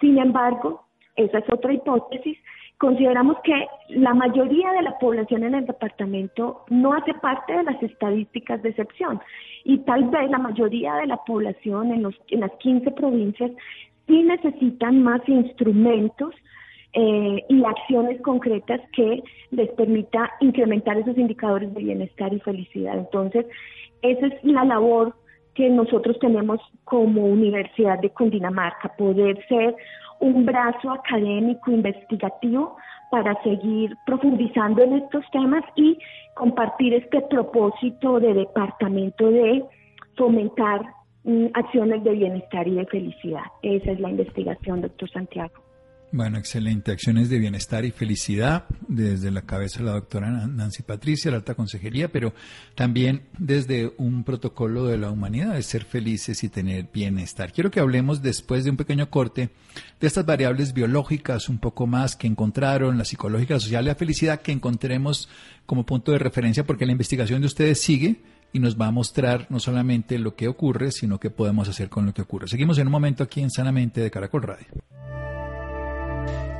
Sin 0.00 0.16
embargo, 0.18 0.84
esa 1.24 1.38
es 1.38 1.44
otra 1.52 1.72
hipótesis, 1.72 2.38
consideramos 2.78 3.36
que 3.44 3.66
la 3.90 4.14
mayoría 4.14 4.72
de 4.72 4.82
la 4.82 4.98
población 4.98 5.44
en 5.44 5.54
el 5.54 5.66
departamento 5.66 6.64
no 6.70 6.94
hace 6.94 7.12
parte 7.14 7.52
de 7.52 7.64
las 7.64 7.82
estadísticas 7.82 8.62
de 8.62 8.70
excepción 8.70 9.20
y 9.64 9.78
tal 9.78 10.04
vez 10.04 10.30
la 10.30 10.38
mayoría 10.38 10.94
de 10.94 11.06
la 11.06 11.18
población 11.18 11.92
en, 11.92 12.02
los, 12.02 12.14
en 12.28 12.40
las 12.40 12.52
15 12.52 12.90
provincias 12.92 13.50
sí 14.06 14.22
necesitan 14.22 15.02
más 15.02 15.20
instrumentos 15.28 16.34
eh, 16.92 17.44
y 17.48 17.64
acciones 17.64 18.20
concretas 18.22 18.80
que 18.92 19.22
les 19.50 19.70
permita 19.72 20.32
incrementar 20.40 20.96
esos 20.98 21.16
indicadores 21.16 21.72
de 21.72 21.84
bienestar 21.84 22.32
y 22.32 22.40
felicidad. 22.40 22.98
Entonces, 22.98 23.46
esa 24.02 24.26
es 24.26 24.42
la 24.42 24.64
labor 24.64 25.14
que 25.54 25.68
nosotros 25.68 26.18
tenemos 26.18 26.60
como 26.84 27.26
Universidad 27.26 28.00
de 28.00 28.10
Cundinamarca, 28.10 28.96
poder 28.96 29.38
ser 29.46 29.76
un 30.20 30.44
brazo 30.44 30.90
académico 30.90 31.70
investigativo 31.70 32.76
para 33.10 33.34
seguir 33.42 33.96
profundizando 34.06 34.82
en 34.82 34.94
estos 34.94 35.24
temas 35.32 35.64
y 35.74 35.98
compartir 36.34 36.94
este 36.94 37.20
propósito 37.22 38.20
de 38.20 38.34
departamento 38.34 39.30
de 39.30 39.64
fomentar 40.16 40.82
mm, 41.24 41.46
acciones 41.54 42.04
de 42.04 42.12
bienestar 42.12 42.68
y 42.68 42.74
de 42.74 42.86
felicidad. 42.86 43.44
Esa 43.62 43.92
es 43.92 44.00
la 44.00 44.10
investigación, 44.10 44.82
doctor 44.82 45.10
Santiago. 45.10 45.69
Bueno, 46.12 46.38
excelente. 46.38 46.90
Acciones 46.90 47.30
de 47.30 47.38
bienestar 47.38 47.84
y 47.84 47.92
felicidad 47.92 48.64
desde 48.88 49.30
la 49.30 49.42
cabeza 49.42 49.78
de 49.78 49.84
la 49.84 49.92
doctora 49.92 50.28
Nancy 50.48 50.82
Patricia, 50.82 51.30
la 51.30 51.36
alta 51.36 51.54
consejería, 51.54 52.10
pero 52.10 52.34
también 52.74 53.22
desde 53.38 53.92
un 53.96 54.24
protocolo 54.24 54.86
de 54.86 54.98
la 54.98 55.12
humanidad 55.12 55.54
de 55.54 55.62
ser 55.62 55.84
felices 55.84 56.42
y 56.42 56.48
tener 56.48 56.88
bienestar. 56.92 57.52
Quiero 57.52 57.70
que 57.70 57.78
hablemos 57.78 58.22
después 58.22 58.64
de 58.64 58.70
un 58.70 58.76
pequeño 58.76 59.08
corte 59.08 59.50
de 60.00 60.06
estas 60.06 60.26
variables 60.26 60.72
biológicas 60.72 61.48
un 61.48 61.58
poco 61.58 61.86
más 61.86 62.16
que 62.16 62.26
encontraron, 62.26 62.98
la 62.98 63.04
psicológica, 63.04 63.60
social 63.60 63.84
la 63.84 63.94
felicidad 63.94 64.40
que 64.42 64.50
encontremos 64.50 65.28
como 65.64 65.86
punto 65.86 66.10
de 66.10 66.18
referencia 66.18 66.66
porque 66.66 66.86
la 66.86 66.92
investigación 66.92 67.40
de 67.40 67.46
ustedes 67.46 67.80
sigue 67.80 68.20
y 68.52 68.58
nos 68.58 68.76
va 68.76 68.88
a 68.88 68.90
mostrar 68.90 69.46
no 69.48 69.60
solamente 69.60 70.18
lo 70.18 70.34
que 70.34 70.48
ocurre, 70.48 70.90
sino 70.90 71.20
qué 71.20 71.30
podemos 71.30 71.68
hacer 71.68 71.88
con 71.88 72.04
lo 72.04 72.12
que 72.12 72.22
ocurre. 72.22 72.48
Seguimos 72.48 72.78
en 72.78 72.88
un 72.88 72.92
momento 72.92 73.22
aquí 73.22 73.40
en 73.40 73.50
Sanamente 73.50 74.00
de 74.00 74.10
Caracol 74.10 74.42
Radio 74.42 74.66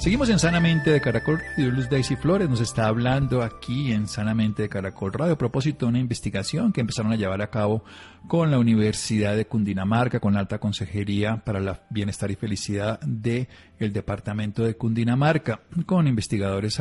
Seguimos 0.00 0.30
en 0.30 0.38
Sanamente 0.38 0.90
de 0.90 1.00
Caracol 1.02 1.38
Radio. 1.38 1.72
Luz 1.72 1.90
Daisy 1.90 2.16
Flores 2.16 2.48
nos 2.48 2.62
está 2.62 2.86
hablando 2.86 3.42
aquí 3.42 3.92
en 3.92 4.08
Sanamente 4.08 4.62
de 4.62 4.68
Caracol 4.70 5.12
Radio 5.12 5.34
a 5.34 5.38
propósito 5.38 5.84
de 5.84 5.90
una 5.90 5.98
investigación 5.98 6.72
que 6.72 6.80
empezaron 6.80 7.12
a 7.12 7.16
llevar 7.16 7.42
a 7.42 7.50
cabo 7.50 7.84
con 8.26 8.50
la 8.50 8.58
Universidad 8.58 9.36
de 9.36 9.44
Cundinamarca, 9.44 10.18
con 10.18 10.32
la 10.32 10.40
Alta 10.40 10.58
Consejería 10.58 11.44
para 11.44 11.60
la 11.60 11.82
Bienestar 11.90 12.30
y 12.30 12.36
Felicidad 12.36 12.98
del 13.00 13.46
el 13.78 13.92
Departamento 13.92 14.64
de 14.64 14.74
Cundinamarca, 14.74 15.60
con 15.84 16.08
investigadores 16.08 16.80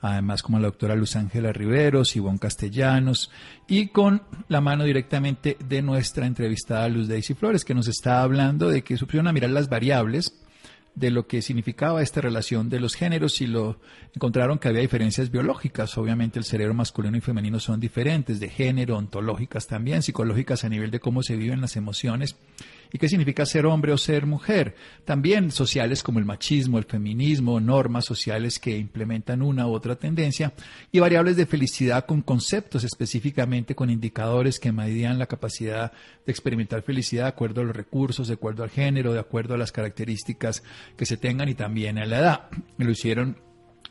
además 0.00 0.42
como 0.42 0.58
la 0.58 0.68
doctora 0.68 0.94
Luz 0.94 1.16
Ángela 1.16 1.52
Riveros, 1.52 2.16
Ivonne 2.16 2.38
Castellanos, 2.38 3.30
y 3.66 3.88
con 3.88 4.22
la 4.48 4.62
mano 4.62 4.84
directamente 4.84 5.58
de 5.68 5.82
nuestra 5.82 6.24
entrevistada 6.24 6.88
Luz 6.88 7.08
Daisy 7.08 7.34
Flores, 7.34 7.66
que 7.66 7.74
nos 7.74 7.88
está 7.88 8.22
hablando 8.22 8.70
de 8.70 8.82
que 8.82 8.96
supieron 8.96 9.28
a 9.28 9.34
mirar 9.34 9.50
las 9.50 9.68
variables 9.68 10.32
de 10.98 11.10
lo 11.10 11.26
que 11.26 11.42
significaba 11.42 12.02
esta 12.02 12.20
relación 12.20 12.68
de 12.68 12.80
los 12.80 12.94
géneros 12.94 13.40
y 13.40 13.46
lo 13.46 13.78
encontraron 14.14 14.58
que 14.58 14.68
había 14.68 14.80
diferencias 14.80 15.30
biológicas. 15.30 15.96
Obviamente 15.96 16.38
el 16.38 16.44
cerebro 16.44 16.74
masculino 16.74 17.16
y 17.16 17.20
femenino 17.20 17.60
son 17.60 17.78
diferentes, 17.78 18.40
de 18.40 18.48
género, 18.48 18.96
ontológicas 18.96 19.66
también, 19.66 20.02
psicológicas 20.02 20.64
a 20.64 20.68
nivel 20.68 20.90
de 20.90 21.00
cómo 21.00 21.22
se 21.22 21.36
viven 21.36 21.60
las 21.60 21.76
emociones 21.76 22.36
y 22.92 22.98
qué 22.98 23.08
significa 23.08 23.46
ser 23.46 23.66
hombre 23.66 23.92
o 23.92 23.98
ser 23.98 24.26
mujer. 24.26 24.74
También 25.04 25.50
sociales 25.50 26.02
como 26.02 26.18
el 26.18 26.24
machismo, 26.24 26.78
el 26.78 26.84
feminismo, 26.84 27.60
normas 27.60 28.04
sociales 28.04 28.58
que 28.58 28.76
implementan 28.76 29.42
una 29.42 29.66
u 29.66 29.72
otra 29.72 29.96
tendencia 29.96 30.52
y 30.92 30.98
variables 30.98 31.36
de 31.36 31.46
felicidad 31.46 32.06
con 32.06 32.22
conceptos 32.22 32.84
específicamente 32.84 33.74
con 33.74 33.90
indicadores 33.90 34.58
que 34.58 34.72
medían 34.72 35.18
la 35.18 35.26
capacidad 35.26 35.92
de 36.24 36.32
experimentar 36.32 36.82
felicidad 36.82 37.24
de 37.24 37.28
acuerdo 37.28 37.60
a 37.60 37.64
los 37.64 37.76
recursos, 37.76 38.28
de 38.28 38.34
acuerdo 38.34 38.62
al 38.62 38.70
género, 38.70 39.12
de 39.12 39.20
acuerdo 39.20 39.54
a 39.54 39.58
las 39.58 39.72
características 39.72 40.62
que 40.96 41.06
se 41.06 41.16
tengan 41.16 41.48
y 41.48 41.54
también 41.54 41.98
a 41.98 42.06
la 42.06 42.18
edad. 42.18 42.40
Lo 42.78 42.90
hicieron 42.90 43.36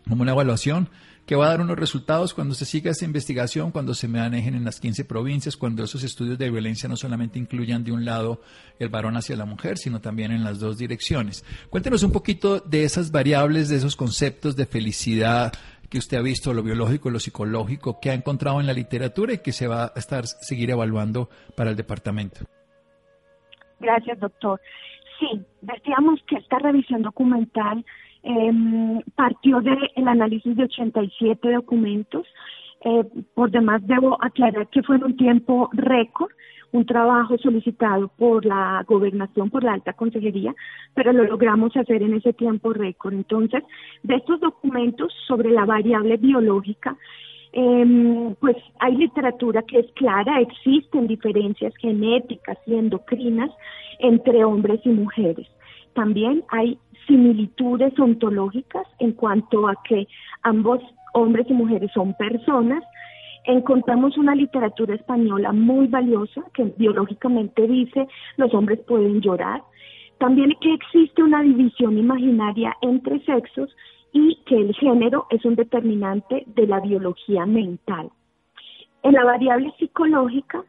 como 0.07 0.21
una 0.21 0.31
evaluación 0.31 0.89
que 1.27 1.35
va 1.35 1.47
a 1.47 1.49
dar 1.49 1.61
unos 1.61 1.77
resultados 1.77 2.33
cuando 2.33 2.55
se 2.55 2.63
siga 2.63 2.89
esta 2.89 3.03
investigación, 3.03 3.71
cuando 3.71 3.93
se 3.93 4.07
manejen 4.07 4.55
en 4.55 4.63
las 4.63 4.79
15 4.79 5.03
provincias, 5.03 5.57
cuando 5.57 5.83
esos 5.83 6.01
estudios 6.05 6.37
de 6.37 6.49
violencia 6.49 6.87
no 6.87 6.95
solamente 6.95 7.37
incluyan 7.37 7.83
de 7.83 7.91
un 7.91 8.05
lado 8.05 8.39
el 8.79 8.87
varón 8.87 9.17
hacia 9.17 9.35
la 9.35 9.43
mujer, 9.43 9.77
sino 9.77 9.99
también 9.99 10.31
en 10.31 10.45
las 10.45 10.59
dos 10.59 10.77
direcciones. 10.77 11.43
Cuéntenos 11.69 12.03
un 12.03 12.13
poquito 12.13 12.61
de 12.61 12.85
esas 12.85 13.11
variables, 13.11 13.67
de 13.67 13.75
esos 13.75 13.97
conceptos 13.97 14.55
de 14.55 14.65
felicidad 14.65 15.51
que 15.89 15.97
usted 15.97 16.17
ha 16.17 16.21
visto, 16.21 16.53
lo 16.53 16.63
biológico, 16.63 17.09
lo 17.09 17.19
psicológico, 17.19 17.99
que 17.99 18.09
ha 18.09 18.13
encontrado 18.13 18.61
en 18.61 18.67
la 18.67 18.73
literatura 18.73 19.33
y 19.33 19.39
que 19.39 19.51
se 19.51 19.67
va 19.67 19.83
a 19.83 19.99
estar 19.99 20.25
seguir 20.27 20.69
evaluando 20.69 21.29
para 21.57 21.71
el 21.71 21.75
departamento. 21.75 22.45
Gracias, 23.81 24.17
doctor. 24.19 24.61
Sí, 25.19 25.45
decíamos 25.61 26.21
que 26.25 26.37
esta 26.37 26.57
revisión 26.59 27.01
documental 27.01 27.83
eh, 28.23 28.51
partió 29.15 29.61
del 29.61 30.07
análisis 30.07 30.55
de 30.55 30.63
87 30.63 31.51
documentos. 31.51 32.25
Eh, 32.83 33.03
por 33.33 33.51
demás, 33.51 33.81
debo 33.85 34.17
aclarar 34.23 34.67
que 34.67 34.83
fue 34.83 34.97
en 34.97 35.03
un 35.05 35.17
tiempo 35.17 35.69
récord, 35.73 36.31
un 36.71 36.85
trabajo 36.85 37.37
solicitado 37.37 38.09
por 38.09 38.45
la 38.45 38.83
gobernación, 38.87 39.49
por 39.49 39.63
la 39.63 39.73
alta 39.73 39.93
consejería, 39.93 40.53
pero 40.93 41.13
lo 41.13 41.23
logramos 41.23 41.75
hacer 41.75 42.03
en 42.03 42.15
ese 42.15 42.33
tiempo 42.33 42.73
récord. 42.73 43.13
Entonces, 43.13 43.63
de 44.03 44.15
estos 44.15 44.39
documentos 44.39 45.13
sobre 45.27 45.49
la 45.51 45.65
variable 45.65 46.17
biológica, 46.17 46.97
eh, 47.53 48.35
pues 48.39 48.57
hay 48.79 48.95
literatura 48.95 49.63
que 49.63 49.79
es 49.79 49.91
clara, 49.93 50.41
existen 50.41 51.07
diferencias 51.07 51.73
genéticas 51.77 52.57
y 52.67 52.75
endocrinas 52.75 53.49
entre 53.99 54.43
hombres 54.43 54.81
y 54.83 54.89
mujeres. 54.89 55.47
También 55.93 56.43
hay 56.49 56.77
similitudes 57.07 57.97
ontológicas 57.99 58.85
en 58.99 59.13
cuanto 59.13 59.67
a 59.67 59.75
que 59.83 60.07
ambos 60.43 60.81
hombres 61.13 61.47
y 61.49 61.53
mujeres 61.53 61.91
son 61.93 62.13
personas. 62.15 62.83
Encontramos 63.45 64.17
una 64.17 64.35
literatura 64.35 64.95
española 64.95 65.53
muy 65.53 65.87
valiosa 65.87 66.43
que 66.53 66.65
biológicamente 66.77 67.65
dice 67.67 68.07
los 68.35 68.53
hombres 68.53 68.79
pueden 68.87 69.21
llorar. 69.21 69.63
También 70.19 70.53
que 70.61 70.73
existe 70.73 71.23
una 71.23 71.41
división 71.41 71.97
imaginaria 71.97 72.75
entre 72.81 73.19
sexos 73.23 73.69
y 74.11 74.35
que 74.45 74.55
el 74.55 74.75
género 74.75 75.27
es 75.29 75.45
un 75.45 75.55
determinante 75.55 76.43
de 76.47 76.67
la 76.67 76.79
biología 76.79 77.45
mental. 77.45 78.09
En 79.03 79.13
la 79.13 79.23
variable 79.23 79.73
psicológica 79.77 80.63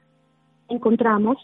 encontramos 0.68 1.38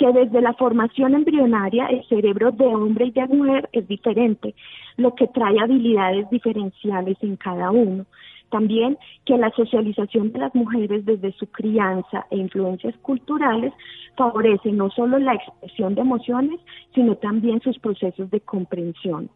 que 0.00 0.10
desde 0.14 0.40
la 0.40 0.54
formación 0.54 1.14
embrionaria 1.14 1.84
el 1.88 2.02
cerebro 2.08 2.52
de 2.52 2.64
hombre 2.64 3.04
y 3.04 3.10
de 3.10 3.26
mujer 3.26 3.68
es 3.72 3.86
diferente, 3.86 4.54
lo 4.96 5.14
que 5.14 5.26
trae 5.26 5.60
habilidades 5.60 6.30
diferenciales 6.30 7.18
en 7.20 7.36
cada 7.36 7.70
uno. 7.70 8.06
También 8.48 8.96
que 9.26 9.36
la 9.36 9.50
socialización 9.50 10.32
de 10.32 10.38
las 10.38 10.54
mujeres 10.54 11.04
desde 11.04 11.32
su 11.32 11.46
crianza 11.48 12.26
e 12.30 12.38
influencias 12.38 12.96
culturales 13.02 13.74
favorece 14.16 14.72
no 14.72 14.88
solo 14.88 15.18
la 15.18 15.34
expresión 15.34 15.94
de 15.94 16.00
emociones, 16.00 16.60
sino 16.94 17.16
también 17.16 17.60
sus 17.60 17.78
procesos 17.78 18.30
de 18.30 18.40
comprensión. 18.40 19.28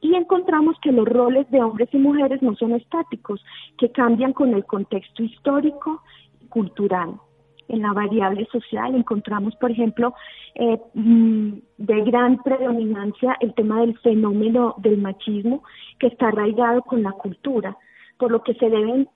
Y 0.00 0.14
encontramos 0.14 0.78
que 0.80 0.92
los 0.92 1.06
roles 1.06 1.48
de 1.50 1.60
hombres 1.60 1.90
y 1.92 1.98
mujeres 1.98 2.40
no 2.40 2.56
son 2.56 2.72
estáticos, 2.72 3.44
que 3.76 3.92
cambian 3.92 4.32
con 4.32 4.54
el 4.54 4.64
contexto 4.64 5.22
histórico 5.22 6.00
y 6.42 6.46
cultural 6.46 7.20
en 7.68 7.82
la 7.82 7.92
variable 7.92 8.46
social. 8.52 8.94
Encontramos, 8.94 9.54
por 9.56 9.70
ejemplo, 9.70 10.14
eh, 10.54 10.78
mm, 10.94 11.52
de 11.78 12.00
gran 12.02 12.42
predominancia 12.42 13.36
el 13.40 13.54
tema 13.54 13.80
del 13.80 13.98
fenómeno 13.98 14.74
del 14.78 14.98
machismo 14.98 15.62
que 15.98 16.08
está 16.08 16.28
arraigado 16.28 16.82
con 16.82 17.02
la 17.02 17.12
cultura, 17.12 17.76
por 18.18 18.30
lo 18.30 18.42
que 18.42 18.54
se 18.54 18.70
deben 18.70 19.08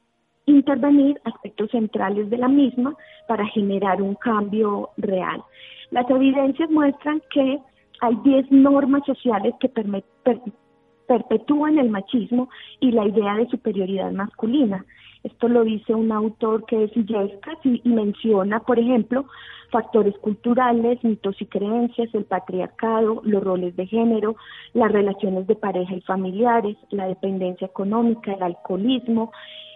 intervenir 0.46 1.20
aspectos 1.24 1.70
centrales 1.70 2.28
de 2.30 2.38
la 2.38 2.48
misma 2.48 2.94
para 3.28 3.46
generar 3.46 4.02
un 4.02 4.14
cambio 4.16 4.90
real. 4.96 5.42
Las 5.90 6.08
evidencias 6.10 6.70
muestran 6.70 7.22
que 7.30 7.58
hay 8.00 8.16
10 8.24 8.50
normas 8.50 9.04
sociales 9.04 9.54
que 9.60 9.68
perpetúan 11.06 11.78
el 11.78 11.90
machismo 11.90 12.48
y 12.80 12.92
la 12.92 13.06
idea 13.06 13.34
de 13.34 13.48
superioridad 13.48 14.12
masculina. 14.12 14.84
Esto 15.22 15.48
lo 15.48 15.64
dice 15.64 15.94
un 15.94 16.12
autor 16.12 16.64
que 16.64 16.84
es 16.84 16.96
Illescas 16.96 17.58
y, 17.64 17.82
menciona, 17.84 18.60
por 18.60 18.78
ejemplo, 18.78 19.26
factores 19.70 20.16
culturales, 20.18 21.02
mitos 21.04 21.40
y 21.42 21.46
creencias, 21.46 22.08
el 22.14 22.24
patriarcado, 22.24 23.20
los 23.24 23.42
roles 23.42 23.76
de 23.76 23.86
género, 23.86 24.36
las 24.72 24.90
relaciones 24.90 25.46
de 25.46 25.56
pareja 25.56 25.94
y 25.94 26.00
familiares, 26.00 26.76
la 26.90 27.06
dependencia 27.06 27.66
económica, 27.66 28.32
el 28.32 28.42
alcoholismo, 28.42 29.30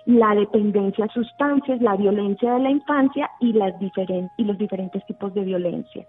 la 0.07 0.35
dependencia 0.35 1.05
a 1.05 1.13
sustancias, 1.13 1.81
la 1.83 1.97
violencia 1.97 2.55
de 2.55 2.61
la 2.61 2.71
infancia 2.71 3.31
y, 3.41 3.53
las 3.53 3.75
y 4.39 4.45
los 4.45 4.59
diferentes 4.59 5.05
tipos 5.07 5.35
de 5.35 5.43
violencia. 5.43 6.07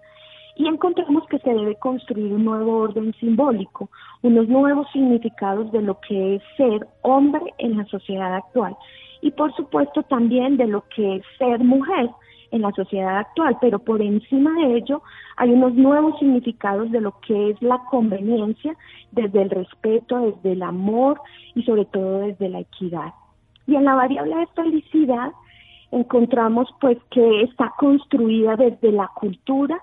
Y 0.58 0.66
encontramos 0.66 1.26
que 1.28 1.38
se 1.40 1.50
debe 1.50 1.74
construir 1.76 2.32
un 2.32 2.46
nuevo 2.46 2.78
orden 2.78 3.12
simbólico, 3.20 3.90
unos 4.22 4.48
nuevos 4.48 4.86
significados 4.90 5.70
de 5.72 5.82
lo 5.82 6.00
que 6.00 6.36
es 6.36 6.42
ser 6.56 6.86
hombre 7.02 7.42
en 7.58 7.76
la 7.76 7.84
sociedad 7.84 8.34
actual 8.34 8.74
y 9.26 9.32
por 9.32 9.52
supuesto 9.56 10.04
también 10.04 10.56
de 10.56 10.68
lo 10.68 10.84
que 10.94 11.16
es 11.16 11.22
ser 11.36 11.58
mujer 11.58 12.10
en 12.52 12.62
la 12.62 12.70
sociedad 12.70 13.18
actual, 13.18 13.56
pero 13.60 13.80
por 13.80 14.00
encima 14.00 14.52
de 14.52 14.76
ello 14.76 15.02
hay 15.36 15.50
unos 15.50 15.74
nuevos 15.74 16.16
significados 16.20 16.92
de 16.92 17.00
lo 17.00 17.18
que 17.26 17.50
es 17.50 17.60
la 17.60 17.78
conveniencia 17.90 18.76
desde 19.10 19.42
el 19.42 19.50
respeto, 19.50 20.20
desde 20.20 20.52
el 20.52 20.62
amor 20.62 21.20
y 21.56 21.64
sobre 21.64 21.86
todo 21.86 22.20
desde 22.20 22.48
la 22.48 22.60
equidad. 22.60 23.14
Y 23.66 23.74
en 23.74 23.84
la 23.84 23.96
variable 23.96 24.36
de 24.36 24.46
felicidad 24.54 25.32
encontramos 25.90 26.68
pues 26.80 26.96
que 27.10 27.42
está 27.42 27.72
construida 27.78 28.54
desde 28.54 28.92
la 28.92 29.08
cultura 29.08 29.76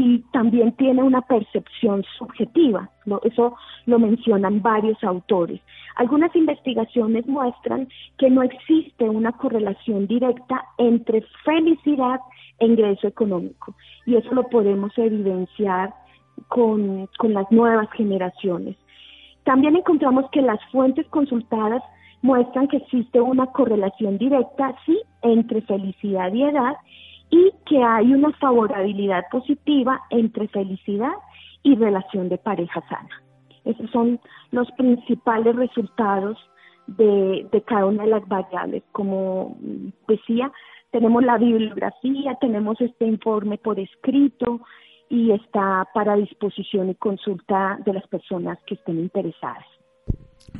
y 0.00 0.20
también 0.32 0.72
tiene 0.72 1.02
una 1.02 1.20
percepción 1.20 2.02
subjetiva. 2.16 2.88
Eso 3.22 3.54
lo 3.84 3.98
mencionan 3.98 4.62
varios 4.62 5.02
autores. 5.04 5.60
Algunas 5.96 6.34
investigaciones 6.34 7.26
muestran 7.26 7.86
que 8.16 8.30
no 8.30 8.42
existe 8.42 9.06
una 9.06 9.32
correlación 9.32 10.06
directa 10.06 10.64
entre 10.78 11.22
felicidad 11.44 12.18
e 12.60 12.66
ingreso 12.66 13.08
económico. 13.08 13.74
Y 14.06 14.16
eso 14.16 14.32
lo 14.32 14.44
podemos 14.44 14.96
evidenciar 14.96 15.92
con, 16.48 17.06
con 17.18 17.34
las 17.34 17.50
nuevas 17.52 17.90
generaciones. 17.92 18.76
También 19.44 19.76
encontramos 19.76 20.30
que 20.30 20.40
las 20.40 20.60
fuentes 20.72 21.06
consultadas 21.08 21.82
muestran 22.22 22.68
que 22.68 22.78
existe 22.78 23.20
una 23.20 23.46
correlación 23.48 24.16
directa, 24.16 24.74
sí, 24.86 24.98
entre 25.20 25.60
felicidad 25.60 26.32
y 26.32 26.44
edad 26.44 26.76
y 27.30 27.52
que 27.66 27.82
hay 27.82 28.12
una 28.12 28.32
favorabilidad 28.32 29.24
positiva 29.30 30.00
entre 30.10 30.48
felicidad 30.48 31.12
y 31.62 31.76
relación 31.76 32.28
de 32.28 32.38
pareja 32.38 32.82
sana. 32.88 33.22
Esos 33.64 33.90
son 33.90 34.20
los 34.50 34.70
principales 34.72 35.54
resultados 35.56 36.38
de, 36.86 37.46
cada 37.66 37.86
una 37.86 38.04
de 38.04 38.10
las 38.10 38.26
variables. 38.28 38.82
Como 38.92 39.56
decía, 40.08 40.50
tenemos 40.90 41.22
la 41.22 41.38
bibliografía, 41.38 42.36
tenemos 42.40 42.80
este 42.80 43.06
informe 43.06 43.58
por 43.58 43.78
escrito 43.78 44.60
y 45.08 45.32
está 45.32 45.86
para 45.94 46.16
disposición 46.16 46.90
y 46.90 46.94
consulta 46.94 47.78
de 47.84 47.94
las 47.94 48.06
personas 48.08 48.58
que 48.66 48.74
estén 48.74 48.98
interesadas. 48.98 49.66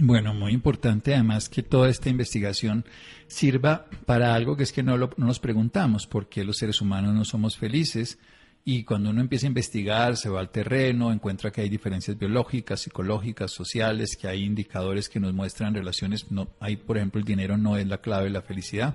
Bueno, 0.03 0.33
muy 0.33 0.55
importante 0.55 1.13
además 1.13 1.51
que 1.51 1.63
toda 1.63 1.91
esta 1.91 2.09
investigación 2.09 2.87
sirva 3.27 3.85
para 4.07 4.35
algo 4.35 4.57
que 4.57 4.63
es 4.63 4.73
que 4.73 4.83
no, 4.83 4.97
no 4.97 5.11
nos 5.19 5.41
preguntamos 5.41 6.07
por 6.07 6.27
qué 6.27 6.43
los 6.43 6.57
seres 6.57 6.81
humanos 6.81 7.15
no 7.15 7.23
somos 7.27 7.59
felices 7.59 8.19
y 8.65 8.85
cuando 8.85 9.11
uno 9.11 9.21
empieza 9.21 9.47
a 9.47 9.49
investigar, 9.49 10.17
se 10.17 10.31
va 10.31 10.41
al 10.41 10.49
terreno, 10.49 11.13
encuentra 11.13 11.51
que 11.51 11.61
hay 11.61 11.69
diferencias 11.69 12.19
biológicas, 12.19 12.81
psicológicas, 12.81 13.51
sociales, 13.51 14.17
que 14.17 14.27
hay 14.27 14.43
indicadores 14.43 15.11
que 15.11 15.21
nos 15.21 15.35
muestran 15.35 15.75
relaciones. 15.75 16.31
No, 16.31 16.49
hay, 16.61 16.77
por 16.77 16.97
ejemplo, 16.97 17.19
el 17.21 17.27
dinero 17.27 17.59
no 17.59 17.77
es 17.77 17.87
la 17.87 17.99
clave 17.99 18.25
de 18.25 18.31
la 18.31 18.43
felicidad, 18.43 18.95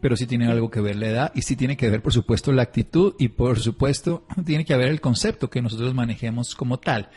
pero 0.00 0.16
sí 0.16 0.26
tiene 0.26 0.48
algo 0.48 0.70
que 0.72 0.80
ver 0.80 0.96
la 0.96 1.08
edad 1.08 1.32
y 1.36 1.42
sí 1.42 1.54
tiene 1.54 1.76
que 1.76 1.88
ver, 1.88 2.02
por 2.02 2.12
supuesto, 2.12 2.52
la 2.52 2.62
actitud 2.62 3.14
y, 3.18 3.28
por 3.28 3.60
supuesto, 3.60 4.26
tiene 4.44 4.64
que 4.64 4.76
ver 4.76 4.88
el 4.88 5.00
concepto 5.00 5.50
que 5.50 5.62
nosotros 5.62 5.94
manejemos 5.94 6.56
como 6.56 6.80
tal 6.80 7.10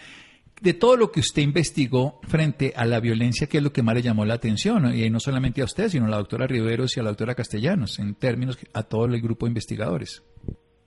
de 0.61 0.73
todo 0.73 0.97
lo 0.97 1.11
que 1.11 1.19
usted 1.19 1.41
investigó 1.41 2.19
frente 2.23 2.73
a 2.75 2.85
la 2.85 2.99
violencia, 2.99 3.47
¿qué 3.47 3.57
es 3.57 3.63
lo 3.63 3.71
que 3.71 3.83
más 3.83 3.95
le 3.95 4.01
llamó 4.01 4.25
la 4.25 4.35
atención? 4.35 4.93
Y 4.93 5.09
no 5.09 5.19
solamente 5.19 5.61
a 5.61 5.65
usted, 5.65 5.87
sino 5.87 6.05
a 6.05 6.09
la 6.09 6.17
doctora 6.17 6.47
Riveros 6.47 6.95
y 6.95 6.99
a 6.99 7.03
la 7.03 7.09
doctora 7.09 7.35
Castellanos, 7.35 7.99
en 7.99 8.15
términos 8.15 8.57
a 8.73 8.83
todo 8.83 9.05
el 9.05 9.21
grupo 9.21 9.45
de 9.45 9.51
investigadores. 9.51 10.23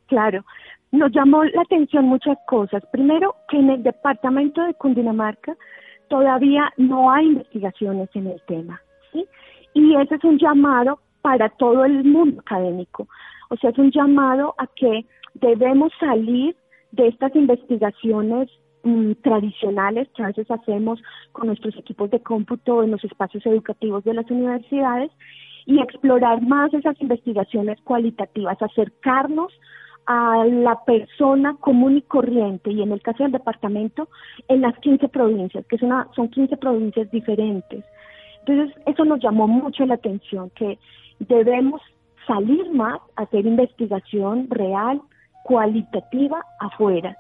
claro. 0.06 0.44
Nos 0.92 1.11
llamó 1.11 1.42
la 1.42 1.62
atención 1.62 2.04
muchas 2.04 2.37
cosas. 2.46 2.82
Primero, 2.92 3.35
que 3.48 3.56
en 3.56 3.70
el 3.70 3.82
departamento 3.82 4.62
de 4.62 4.74
Cundinamarca 4.74 5.56
todavía 6.08 6.70
no 6.76 7.11
hay 7.11 7.28
investigaciones 7.28 8.11
en 8.12 8.26
el 8.26 8.42
tema, 8.46 8.78
¿sí? 9.11 9.24
Y 9.72 9.96
ese 9.96 10.16
es 10.16 10.24
un 10.24 10.38
llamado 10.38 11.00
para 11.22 11.48
todo 11.48 11.87
el 11.87 12.04
mundo 12.04 12.42
académico. 12.42 13.08
O 13.48 13.56
sea, 13.56 13.70
es 13.70 13.78
un 13.78 13.90
llamado 13.90 14.54
a 14.58 14.66
que 14.66 15.06
debemos 15.32 15.92
salir 15.98 16.54
de 16.90 17.08
estas 17.08 17.35
investigaciones 17.35 18.50
mm, 18.83 19.12
tradicionales 19.23 20.09
que 20.16 20.23
a 20.23 20.29
veces 20.29 20.51
hacemos 20.51 21.03
con 21.33 21.47
nuestros 21.47 21.77
equipos 21.77 22.11
de 22.11 22.21
cómputo 22.21 22.83
en 22.83 22.90
los 22.90 23.05
espacios 23.05 23.45
educativos 23.47 24.05
de 24.05 24.14
las 24.14 24.31
universidades 24.31 25.11
y 25.66 25.81
explorar 25.81 26.42
más 26.42 26.73
esas 26.75 27.01
investigaciones 27.01 27.81
cualitativas, 27.83 28.61
acercarnos 28.61 29.53
a 30.07 30.45
la 30.45 30.85
persona 30.85 31.57
común 31.61 31.99
y 31.99 32.03
corriente, 32.03 32.73
y 32.73 32.83
en 32.83 32.92
el 32.92 33.03
caso 33.03 33.23
del 33.23 33.33
departamento, 33.33 34.09
en 34.49 34.61
las 34.61 34.77
15 34.79 35.09
provincias, 35.09 35.64
que 35.66 35.77
es 35.77 35.83
una, 35.83 36.09
son 36.14 36.29
15 36.29 36.57
provincias 36.57 37.11
diferentes. 37.11 37.85
Entonces, 38.45 38.77
eso 38.87 39.05
nos 39.05 39.21
llamó 39.21 39.47
mucho 39.47 39.87
la 39.87 39.95
atención, 39.95 40.51
que 40.57 40.79
debemos 41.21 41.81
salir 42.27 42.71
más 42.73 42.99
a 43.16 43.23
hacer 43.23 43.47
investigación 43.47 44.49
real, 44.51 45.01
cualitativa 45.45 46.45
afuera. 46.61 47.16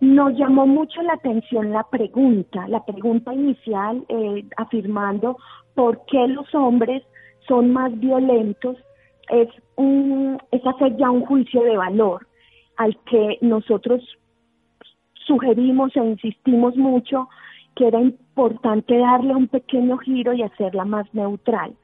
Nos 0.00 0.34
llamó 0.36 0.66
mucho 0.66 1.02
la 1.02 1.14
atención 1.14 1.72
la 1.72 1.84
pregunta, 1.84 2.66
la 2.68 2.84
pregunta 2.84 3.34
inicial 3.34 4.02
eh, 4.08 4.44
afirmando 4.56 5.36
por 5.74 6.04
qué 6.06 6.26
los 6.26 6.54
hombres 6.54 7.02
son 7.46 7.72
más 7.72 7.98
violentos, 7.98 8.78
es, 9.28 9.48
un, 9.76 10.38
es 10.50 10.66
hacer 10.66 10.96
ya 10.96 11.10
un 11.10 11.26
juicio 11.26 11.62
de 11.62 11.76
valor 11.76 12.26
al 12.76 12.96
que 13.04 13.38
nosotros 13.42 14.02
sugerimos 15.26 15.94
e 15.94 16.04
insistimos 16.04 16.76
mucho 16.76 17.28
que 17.76 17.86
era 17.86 18.00
importante 18.00 18.96
darle 18.96 19.34
un 19.34 19.48
pequeño 19.48 19.98
giro 19.98 20.32
y 20.32 20.42
hacerla 20.42 20.84
más 20.84 21.12
neutral. 21.14 21.74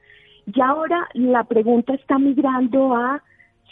Y 0.53 0.59
ahora 0.59 1.07
la 1.13 1.43
pregunta 1.43 1.93
está 1.93 2.17
migrando 2.17 2.95
a, 2.95 3.21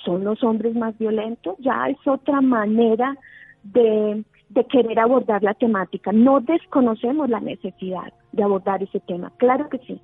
¿son 0.03 0.23
los 0.23 0.43
hombres 0.43 0.75
más 0.75 0.97
violentos? 0.97 1.55
Ya 1.60 1.89
es 1.89 1.97
otra 2.05 2.41
manera 2.41 3.17
de, 3.63 4.23
de 4.49 4.65
querer 4.65 4.99
abordar 4.99 5.43
la 5.43 5.53
temática. 5.53 6.12
No 6.12 6.39
desconocemos 6.39 7.29
la 7.29 7.39
necesidad 7.39 8.13
de 8.31 8.43
abordar 8.43 8.84
ese 8.84 8.99
tema, 9.01 9.31
claro 9.38 9.69
que 9.69 9.79
sí, 9.79 9.99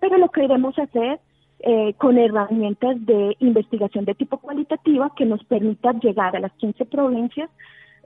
pero 0.00 0.18
lo 0.18 0.30
queremos 0.30 0.78
hacer 0.78 1.20
eh, 1.60 1.92
con 1.98 2.16
herramientas 2.16 2.96
de 3.04 3.36
investigación 3.40 4.06
de 4.06 4.14
tipo 4.14 4.38
cualitativa 4.38 5.12
que 5.14 5.26
nos 5.26 5.44
permitan 5.44 6.00
llegar 6.00 6.34
a 6.34 6.40
las 6.40 6.52
15 6.52 6.86
provincias 6.86 7.50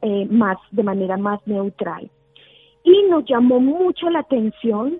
eh, 0.03 0.27
más 0.29 0.59
de 0.73 0.83
manera 0.83 1.17
más 1.17 1.41
neutral. 1.47 2.11
Y 2.83 3.05
nos 3.09 3.25
llamó 3.25 3.61
mucho 3.61 4.11
la 4.11 4.21
atención 4.21 4.99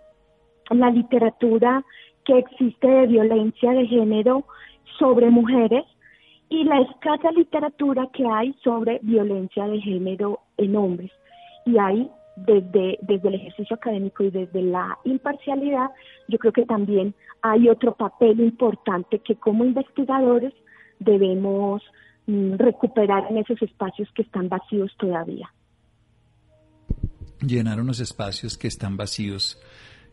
la 0.71 0.91
literatura 0.91 1.85
que 2.25 2.39
existe 2.39 2.87
de 2.87 3.07
violencia 3.07 3.73
de 3.73 3.87
género 3.87 4.45
sobre 4.99 5.31
mujeres 5.31 5.85
y 6.49 6.65
la 6.65 6.81
escasa 6.81 7.31
literatura 7.33 8.09
que 8.13 8.27
hay 8.27 8.55
sobre 8.63 9.01
violencia 9.03 9.67
de 9.67 9.81
género 9.81 10.41
en 10.57 10.77
hombres. 10.77 11.11
Y 11.67 11.79
hay 11.79 12.11
desde, 12.37 12.99
desde 13.03 13.29
el 13.29 13.35
ejercicio 13.35 13.77
académico 13.77 14.25
y 14.25 14.31
desde 14.31 14.63
la 14.63 14.99
imparcialidad, 15.05 15.89
yo 16.29 16.39
creo 16.39 16.53
que 16.53 16.67
también 16.67 17.15
hay 17.43 17.69
otro 17.69 17.95
papel 17.95 18.41
importante 18.41 19.21
que 19.21 19.37
como 19.37 19.65
investigadores 19.65 20.53
debemos 20.99 21.83
mm, 22.27 22.55
recuperar 22.55 23.31
en 23.31 23.39
esos 23.39 23.61
espacios 23.63 24.09
que 24.15 24.23
están 24.23 24.49
vacíos 24.49 24.93
todavía. 24.99 25.53
Llenar 27.41 27.81
unos 27.81 28.01
espacios 28.01 28.57
que 28.57 28.69
están 28.69 28.97
vacíos, 28.97 29.61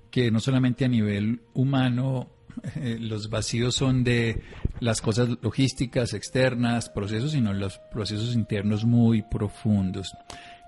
que 0.10 0.32
no 0.32 0.40
solamente 0.40 0.86
a 0.86 0.90
nivel 0.90 1.42
humano, 1.54 2.28
eh, 2.76 2.98
los 3.00 3.30
vacíos 3.30 3.76
son 3.76 4.04
de 4.04 4.42
las 4.80 5.02
cosas 5.02 5.30
logísticas 5.42 6.14
externas, 6.14 6.90
procesos, 6.90 7.32
sino 7.32 7.54
los 7.54 7.80
procesos 7.92 8.36
internos 8.36 8.86
muy 8.86 9.22
profundos. 9.22 10.14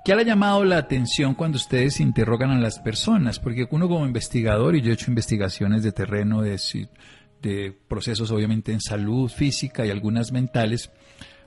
¿Qué 0.05 0.13
le 0.15 0.23
ha 0.23 0.25
llamado 0.25 0.65
la 0.65 0.77
atención 0.77 1.33
cuando 1.33 1.55
ustedes 1.55 2.01
interrogan 2.01 2.51
a 2.51 2.59
las 2.59 2.79
personas? 2.79 3.39
Porque 3.39 3.67
uno 3.71 3.87
como 3.87 4.05
investigador, 4.05 4.75
y 4.75 4.81
yo 4.81 4.91
he 4.91 4.95
hecho 4.95 5.09
investigaciones 5.09 5.81
de 5.81 5.93
terreno, 5.93 6.41
de, 6.41 6.59
de 7.41 7.77
procesos 7.87 8.29
obviamente 8.31 8.73
en 8.73 8.81
salud 8.81 9.29
física 9.29 9.85
y 9.85 9.91
algunas 9.91 10.33
mentales, 10.33 10.91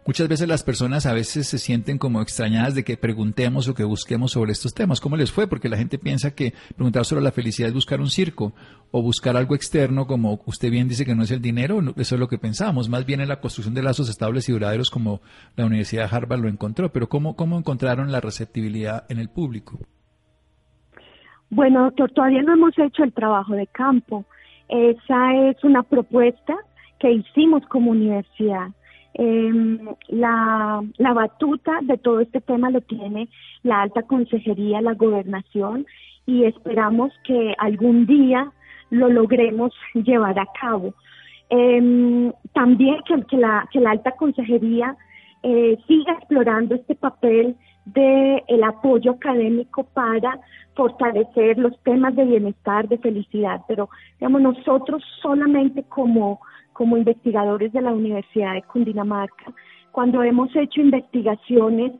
Muchas 0.06 0.28
veces 0.28 0.46
las 0.46 0.62
personas 0.62 1.04
a 1.04 1.12
veces 1.12 1.48
se 1.48 1.58
sienten 1.58 1.98
como 1.98 2.22
extrañadas 2.22 2.76
de 2.76 2.84
que 2.84 2.96
preguntemos 2.96 3.66
o 3.68 3.74
que 3.74 3.82
busquemos 3.82 4.30
sobre 4.30 4.52
estos 4.52 4.72
temas. 4.72 5.00
¿Cómo 5.00 5.16
les 5.16 5.32
fue? 5.32 5.48
Porque 5.48 5.68
la 5.68 5.76
gente 5.76 5.98
piensa 5.98 6.32
que 6.32 6.52
preguntar 6.76 7.04
sobre 7.04 7.24
la 7.24 7.32
felicidad 7.32 7.68
es 7.68 7.74
buscar 7.74 8.00
un 8.00 8.08
circo 8.08 8.52
o 8.92 9.02
buscar 9.02 9.36
algo 9.36 9.56
externo, 9.56 10.06
como 10.06 10.40
usted 10.46 10.70
bien 10.70 10.86
dice 10.86 11.04
que 11.04 11.16
no 11.16 11.24
es 11.24 11.32
el 11.32 11.42
dinero, 11.42 11.80
eso 11.96 12.14
es 12.14 12.20
lo 12.20 12.28
que 12.28 12.38
pensamos. 12.38 12.88
Más 12.88 13.04
bien 13.04 13.20
en 13.20 13.26
la 13.26 13.40
construcción 13.40 13.74
de 13.74 13.82
lazos 13.82 14.08
estables 14.08 14.48
y 14.48 14.52
duraderos 14.52 14.90
como 14.90 15.22
la 15.56 15.66
Universidad 15.66 16.08
de 16.08 16.16
Harvard 16.16 16.40
lo 16.40 16.48
encontró. 16.48 16.92
Pero 16.92 17.08
¿cómo, 17.08 17.34
cómo 17.34 17.58
encontraron 17.58 18.12
la 18.12 18.20
receptibilidad 18.20 19.06
en 19.08 19.18
el 19.18 19.28
público? 19.28 19.80
Bueno, 21.50 21.82
doctor, 21.82 22.12
todavía 22.12 22.42
no 22.42 22.52
hemos 22.52 22.78
hecho 22.78 23.02
el 23.02 23.12
trabajo 23.12 23.54
de 23.54 23.66
campo. 23.66 24.24
Esa 24.68 25.34
es 25.50 25.64
una 25.64 25.82
propuesta 25.82 26.54
que 27.00 27.10
hicimos 27.10 27.66
como 27.66 27.90
universidad 27.90 28.68
eh, 29.18 29.78
la, 30.08 30.82
la 30.98 31.12
batuta 31.14 31.80
de 31.82 31.96
todo 31.96 32.20
este 32.20 32.40
tema 32.40 32.70
lo 32.70 32.80
tiene 32.82 33.28
la 33.62 33.82
alta 33.82 34.02
consejería, 34.02 34.80
la 34.80 34.94
gobernación, 34.94 35.86
y 36.26 36.44
esperamos 36.44 37.12
que 37.24 37.54
algún 37.58 38.06
día 38.06 38.52
lo 38.90 39.08
logremos 39.08 39.72
llevar 39.94 40.38
a 40.38 40.46
cabo. 40.60 40.94
Eh, 41.48 42.32
también 42.52 42.96
que, 43.06 43.36
la, 43.36 43.68
que 43.72 43.80
la 43.80 43.92
alta 43.92 44.12
consejería 44.12 44.96
eh, 45.42 45.78
siga 45.86 46.14
explorando 46.14 46.74
este 46.74 46.94
papel 46.94 47.56
de 47.84 48.42
el 48.48 48.64
apoyo 48.64 49.12
académico 49.12 49.84
para 49.94 50.40
fortalecer 50.74 51.56
los 51.56 51.78
temas 51.84 52.16
de 52.16 52.24
bienestar, 52.24 52.88
de 52.88 52.98
felicidad, 52.98 53.62
pero 53.68 53.88
digamos 54.18 54.42
nosotros 54.42 55.02
solamente 55.22 55.84
como 55.84 56.40
como 56.76 56.98
investigadores 56.98 57.72
de 57.72 57.80
la 57.80 57.92
Universidad 57.92 58.52
de 58.52 58.62
Cundinamarca, 58.62 59.54
cuando 59.92 60.22
hemos 60.22 60.54
hecho 60.54 60.82
investigaciones, 60.82 61.92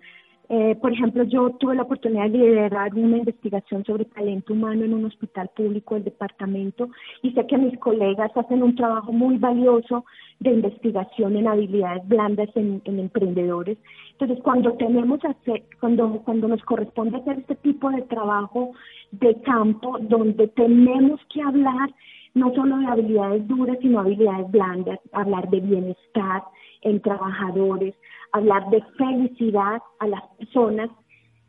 eh, 0.50 0.76
por 0.80 0.92
ejemplo, 0.92 1.24
yo 1.24 1.50
tuve 1.58 1.74
la 1.74 1.82
oportunidad 1.82 2.28
de 2.28 2.38
liderar 2.38 2.94
una 2.94 3.16
investigación 3.16 3.84
sobre 3.84 4.04
talento 4.04 4.52
humano 4.52 4.84
en 4.84 4.92
un 4.92 5.06
hospital 5.06 5.50
público 5.56 5.94
del 5.94 6.04
departamento 6.04 6.90
y 7.22 7.32
sé 7.32 7.46
que 7.46 7.56
mis 7.56 7.76
colegas 7.78 8.30
hacen 8.36 8.62
un 8.62 8.76
trabajo 8.76 9.12
muy 9.12 9.38
valioso 9.38 10.04
de 10.40 10.50
investigación 10.50 11.36
en 11.36 11.48
habilidades 11.48 12.06
blandas 12.06 12.50
en, 12.54 12.82
en 12.84 13.00
emprendedores. 13.00 13.78
Entonces, 14.12 14.38
cuando 14.44 14.74
tenemos 14.74 15.24
hacer, 15.24 15.64
cuando, 15.80 16.20
cuando 16.24 16.48
nos 16.48 16.62
corresponde 16.64 17.16
hacer 17.16 17.38
este 17.38 17.56
tipo 17.56 17.90
de 17.90 18.02
trabajo 18.02 18.72
de 19.10 19.40
campo, 19.40 19.98
donde 20.00 20.48
tenemos 20.48 21.18
que 21.32 21.40
hablar 21.40 21.88
no 22.36 22.54
solo 22.54 22.76
de 22.76 22.86
habilidades 22.86 23.48
duras, 23.48 23.78
sino 23.80 24.00
habilidades 24.00 24.50
blandas, 24.50 25.00
hablar 25.12 25.48
de 25.48 25.60
bienestar 25.60 26.42
en 26.82 27.00
trabajadores, 27.00 27.94
hablar 28.32 28.68
de 28.68 28.82
felicidad 28.98 29.80
a 30.00 30.06
las 30.06 30.22
personas. 30.38 30.90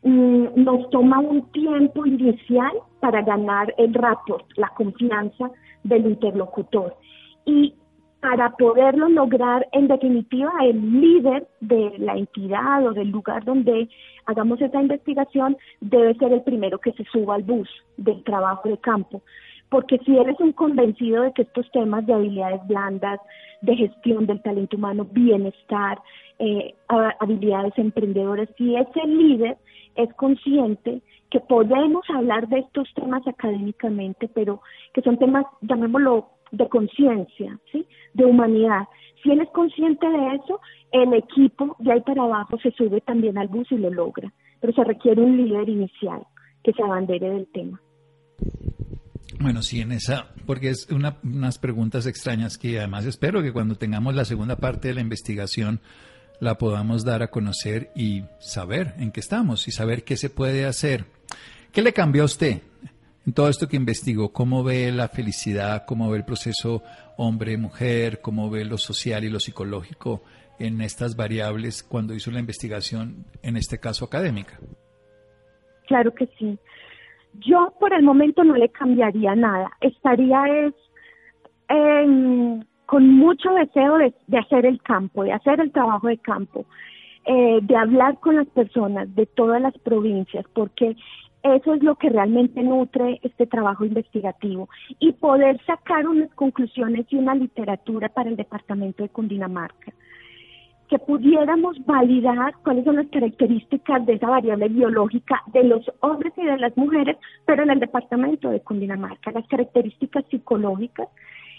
Mm, 0.02 0.46
nos 0.56 0.88
toma 0.88 1.18
un 1.18 1.42
tiempo 1.52 2.06
inicial 2.06 2.72
para 3.00 3.20
ganar 3.20 3.74
el 3.76 3.92
rapport, 3.92 4.46
la 4.56 4.70
confianza 4.70 5.50
del 5.84 6.06
interlocutor. 6.06 6.96
Y 7.44 7.74
para 8.20 8.56
poderlo 8.56 9.10
lograr, 9.10 9.68
en 9.72 9.88
definitiva, 9.88 10.52
el 10.62 11.00
líder 11.02 11.46
de 11.60 11.98
la 11.98 12.16
entidad 12.16 12.86
o 12.86 12.94
del 12.94 13.10
lugar 13.10 13.44
donde 13.44 13.90
hagamos 14.24 14.58
esa 14.62 14.80
investigación 14.80 15.54
debe 15.82 16.14
ser 16.14 16.32
el 16.32 16.42
primero 16.42 16.78
que 16.78 16.92
se 16.92 17.04
suba 17.12 17.34
al 17.34 17.42
bus 17.42 17.68
del 17.98 18.24
trabajo 18.24 18.70
de 18.70 18.78
campo 18.78 19.22
porque 19.70 19.98
si 19.98 20.16
eres 20.16 20.38
un 20.40 20.52
convencido 20.52 21.22
de 21.22 21.32
que 21.32 21.42
estos 21.42 21.70
temas 21.72 22.06
de 22.06 22.14
habilidades 22.14 22.66
blandas, 22.66 23.20
de 23.60 23.76
gestión 23.76 24.26
del 24.26 24.40
talento 24.42 24.76
humano, 24.76 25.06
bienestar, 25.10 25.98
eh, 26.38 26.74
habilidades 27.20 27.76
emprendedoras, 27.76 28.48
si 28.56 28.76
ese 28.76 29.06
líder 29.06 29.58
es 29.96 30.12
consciente 30.14 31.02
que 31.30 31.40
podemos 31.40 32.08
hablar 32.10 32.48
de 32.48 32.60
estos 32.60 32.88
temas 32.94 33.26
académicamente, 33.26 34.28
pero 34.28 34.62
que 34.94 35.02
son 35.02 35.18
temas, 35.18 35.44
llamémoslo, 35.60 36.28
de 36.50 36.68
conciencia, 36.68 37.58
¿sí? 37.70 37.86
de 38.14 38.24
humanidad. 38.24 38.84
Si 39.22 39.30
él 39.30 39.40
es 39.40 39.50
consciente 39.50 40.08
de 40.08 40.36
eso, 40.36 40.60
el 40.92 41.12
equipo 41.12 41.76
de 41.78 41.92
ahí 41.92 42.00
para 42.00 42.22
abajo 42.22 42.58
se 42.58 42.70
sube 42.70 43.00
también 43.02 43.36
al 43.36 43.48
bus 43.48 43.70
y 43.70 43.76
lo 43.76 43.90
logra, 43.90 44.32
pero 44.60 44.72
se 44.72 44.84
requiere 44.84 45.20
un 45.20 45.36
líder 45.36 45.68
inicial 45.68 46.22
que 46.62 46.72
se 46.72 46.82
abandere 46.82 47.28
del 47.28 47.46
tema. 47.48 47.80
Bueno, 49.40 49.62
sí, 49.62 49.80
en 49.80 49.92
esa, 49.92 50.28
porque 50.46 50.70
es 50.70 50.88
unas 50.90 51.58
preguntas 51.58 52.06
extrañas 52.06 52.58
que 52.58 52.78
además 52.78 53.06
espero 53.06 53.40
que 53.40 53.52
cuando 53.52 53.76
tengamos 53.76 54.14
la 54.14 54.24
segunda 54.24 54.56
parte 54.56 54.88
de 54.88 54.94
la 54.94 55.00
investigación 55.00 55.80
la 56.40 56.58
podamos 56.58 57.04
dar 57.04 57.22
a 57.22 57.30
conocer 57.30 57.90
y 57.94 58.24
saber 58.40 58.94
en 58.98 59.12
qué 59.12 59.20
estamos 59.20 59.68
y 59.68 59.70
saber 59.70 60.04
qué 60.04 60.16
se 60.16 60.30
puede 60.30 60.66
hacer. 60.66 61.04
¿Qué 61.72 61.82
le 61.82 61.92
cambió 61.92 62.22
a 62.22 62.26
usted 62.26 62.62
en 63.26 63.32
todo 63.32 63.48
esto 63.48 63.68
que 63.68 63.76
investigó? 63.76 64.32
¿Cómo 64.32 64.64
ve 64.64 64.90
la 64.90 65.08
felicidad? 65.08 65.84
¿Cómo 65.86 66.10
ve 66.10 66.18
el 66.18 66.24
proceso 66.24 66.82
hombre-mujer? 67.16 68.20
¿Cómo 68.20 68.50
ve 68.50 68.64
lo 68.64 68.78
social 68.78 69.24
y 69.24 69.30
lo 69.30 69.38
psicológico 69.38 70.22
en 70.58 70.80
estas 70.80 71.14
variables 71.14 71.84
cuando 71.84 72.14
hizo 72.14 72.30
la 72.32 72.40
investigación, 72.40 73.24
en 73.42 73.56
este 73.56 73.78
caso 73.78 74.04
académica? 74.04 74.58
Claro 75.86 76.12
que 76.14 76.28
sí. 76.38 76.58
Yo 77.40 77.72
por 77.78 77.92
el 77.92 78.02
momento 78.02 78.44
no 78.44 78.54
le 78.54 78.68
cambiaría 78.68 79.34
nada. 79.34 79.70
Estaría 79.80 80.46
es 80.48 80.74
con 82.86 83.06
mucho 83.06 83.52
deseo 83.52 83.98
de, 83.98 84.38
hacer 84.38 84.64
el 84.64 84.80
campo, 84.80 85.22
de 85.22 85.32
hacer 85.32 85.60
el 85.60 85.70
trabajo 85.70 86.08
de 86.08 86.16
campo, 86.16 86.64
eh, 87.26 87.58
de 87.60 87.76
hablar 87.76 88.18
con 88.20 88.36
las 88.36 88.46
personas 88.48 89.14
de 89.14 89.26
todas 89.26 89.60
las 89.60 89.76
provincias, 89.78 90.46
porque 90.54 90.96
eso 91.42 91.74
es 91.74 91.82
lo 91.82 91.96
que 91.96 92.08
realmente 92.08 92.62
nutre 92.62 93.20
este 93.22 93.46
trabajo 93.46 93.84
investigativo 93.84 94.70
y 94.98 95.12
poder 95.12 95.60
sacar 95.66 96.08
unas 96.08 96.32
conclusiones 96.34 97.06
y 97.10 97.16
una 97.16 97.34
literatura 97.34 98.08
para 98.08 98.30
el 98.30 98.36
departamento 98.36 99.02
de 99.02 99.10
Cundinamarca 99.10 99.92
que 100.88 100.98
pudiéramos 100.98 101.76
validar 101.84 102.54
cuáles 102.64 102.84
son 102.84 102.96
las 102.96 103.06
características 103.08 104.06
de 104.06 104.14
esa 104.14 104.28
variable 104.28 104.68
biológica 104.68 105.42
de 105.52 105.64
los 105.64 105.84
hombres 106.00 106.32
y 106.36 106.44
de 106.44 106.58
las 106.58 106.76
mujeres, 106.76 107.16
pero 107.44 107.62
en 107.62 107.70
el 107.70 107.80
departamento 107.80 108.48
de 108.48 108.60
Cundinamarca, 108.60 109.30
las 109.32 109.46
características 109.48 110.24
psicológicas 110.30 111.08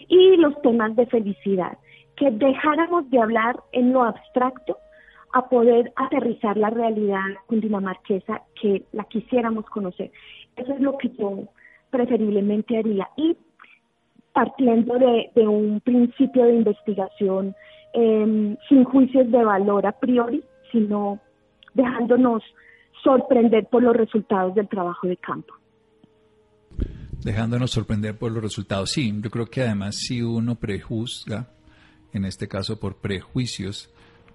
y 0.08 0.38
los 0.38 0.60
temas 0.62 0.96
de 0.96 1.06
felicidad, 1.06 1.78
que 2.15 2.32
dejáramos 2.32 3.10
de 3.10 3.20
hablar 3.20 3.60
en 3.72 3.94
lo 3.94 4.04
abstracto 4.04 4.78
a 5.34 5.48
poder 5.48 5.94
aterrizar 5.96 6.58
la 6.58 6.72
realidad 6.72 7.24
cundinamarquesa 7.46 8.42
que 8.60 8.84
la 8.94 9.04
quisiéramos 9.04 9.65
conocer. 9.65 10.12
Eso 10.56 10.74
es 10.74 10.82
lo 10.82 10.98
que 10.98 11.10
yo 11.10 11.44
preferiblemente 11.92 12.78
haría. 12.78 13.08
Y 13.15 13.38
partiendo 14.34 14.98
de, 14.98 15.48
un 15.48 15.82
principio 15.82 16.46
de 16.46 16.56
investigación 16.56 17.56
em, 17.93 18.58
sin 18.67 18.84
juicios 18.84 19.30
de 19.32 19.43
valor 19.43 19.86
a 19.86 19.91
priori, 19.91 20.43
sino 20.71 21.19
dejándonos 21.73 22.43
sorprender 23.04 23.67
por 23.67 23.84
los 23.84 23.95
resultados 23.95 24.54
del 24.56 24.67
trabajo 24.67 25.08
de 25.08 25.17
campo 25.17 25.54
dejándonos 27.23 27.71
sorprender 27.71 28.17
por 28.17 28.32
los 28.32 28.43
resultados. 28.43 28.91
Sí, 28.91 29.13
yo 29.21 29.30
creo 29.30 29.45
que 29.47 29.62
además 29.62 29.95
si 29.97 30.21
uno 30.21 30.56
prejuzga, 30.56 31.49
en 32.13 32.25
este 32.25 32.47
caso 32.47 32.80
por 32.80 32.97
prejuicios, 32.97 33.89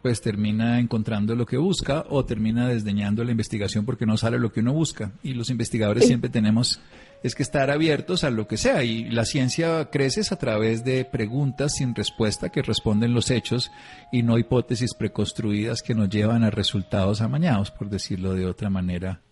pues 0.05 0.21
termina 0.21 0.81
encontrando 0.81 1.35
lo 1.35 1.47
que 1.47 1.57
busca 1.57 2.05
o 2.11 2.27
termina 2.27 2.69
desdeñando 2.69 3.25
la 3.25 3.31
investigación 3.31 3.87
porque 3.87 4.05
no 4.05 4.19
sale 4.19 4.39
lo 4.39 4.53
que 4.53 4.61
uno 4.61 4.75
busca. 4.75 5.13
Y 5.23 5.33
los 5.33 5.49
investigadores 5.49 6.07
siempre 6.07 6.29
tenemos 6.29 6.79
es 7.23 7.35
que 7.35 7.43
estar 7.43 7.71
abiertos 7.71 8.23
a 8.23 8.29
lo 8.29 8.47
que 8.47 8.59
sea 8.59 8.85
y 8.85 9.09
la 9.09 9.25
ciencia 9.25 9.89
crece 9.91 10.21
a 10.31 10.37
través 10.37 10.85
de 10.85 11.07
preguntas 11.07 11.77
sin 11.77 11.95
respuesta 11.95 12.51
que 12.51 12.61
responden 12.61 13.15
los 13.15 13.31
hechos 13.31 13.73
y 14.13 14.23
no 14.23 14.37
hipótesis 14.37 14.93
preconstruidas 14.93 15.81
que 15.81 15.95
nos 15.95 16.11
llevan 16.11 16.45
a 16.45 16.51
resultados 16.51 17.23
amañados, 17.23 17.71
por 17.71 17.89
decirlo 17.89 18.35
de 18.35 18.45
otra 18.45 18.69
manera 18.69 19.23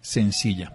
sencilla. 0.00 0.72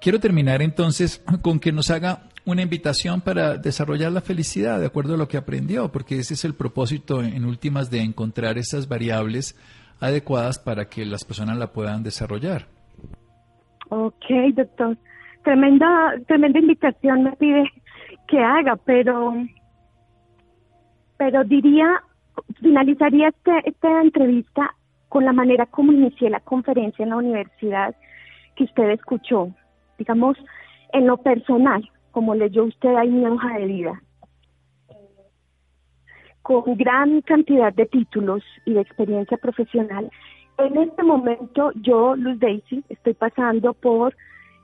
Quiero 0.00 0.20
terminar 0.20 0.62
entonces 0.62 1.20
con 1.42 1.60
que 1.60 1.70
nos 1.70 1.90
haga 1.90 2.29
una 2.44 2.62
invitación 2.62 3.20
para 3.20 3.56
desarrollar 3.56 4.12
la 4.12 4.20
felicidad 4.20 4.80
de 4.80 4.86
acuerdo 4.86 5.14
a 5.14 5.16
lo 5.16 5.28
que 5.28 5.36
aprendió, 5.36 5.90
porque 5.90 6.18
ese 6.18 6.34
es 6.34 6.44
el 6.44 6.54
propósito 6.54 7.22
en 7.22 7.44
últimas 7.44 7.90
de 7.90 8.00
encontrar 8.00 8.58
esas 8.58 8.88
variables 8.88 9.56
adecuadas 10.00 10.58
para 10.58 10.86
que 10.86 11.04
las 11.04 11.24
personas 11.24 11.58
la 11.58 11.72
puedan 11.72 12.02
desarrollar. 12.02 12.66
Ok, 13.90 14.24
doctor. 14.54 14.96
Tremenda, 15.44 16.14
tremenda 16.26 16.58
invitación 16.58 17.24
me 17.24 17.32
pide 17.32 17.70
que 18.28 18.38
haga, 18.38 18.76
pero, 18.76 19.34
pero 21.16 21.44
diría, 21.44 22.02
finalizaría 22.60 23.28
este, 23.28 23.52
esta 23.64 24.00
entrevista 24.02 24.74
con 25.08 25.24
la 25.24 25.32
manera 25.32 25.66
como 25.66 25.92
inicié 25.92 26.30
la 26.30 26.40
conferencia 26.40 27.02
en 27.02 27.10
la 27.10 27.16
universidad 27.16 27.94
que 28.54 28.64
usted 28.64 28.90
escuchó 28.90 29.52
digamos, 30.00 30.36
en 30.92 31.06
lo 31.06 31.18
personal, 31.18 31.88
como 32.10 32.34
leyó 32.34 32.64
usted 32.64 32.94
ahí 32.94 33.08
mi 33.08 33.26
hoja 33.26 33.58
de 33.58 33.66
vida, 33.66 34.02
con 36.42 36.76
gran 36.76 37.20
cantidad 37.22 37.72
de 37.72 37.86
títulos 37.86 38.42
y 38.64 38.72
de 38.72 38.80
experiencia 38.80 39.36
profesional, 39.36 40.10
en 40.58 40.76
este 40.76 41.02
momento 41.02 41.72
yo, 41.76 42.16
Luz 42.16 42.38
Daisy, 42.38 42.84
estoy 42.88 43.14
pasando 43.14 43.72
por 43.72 44.14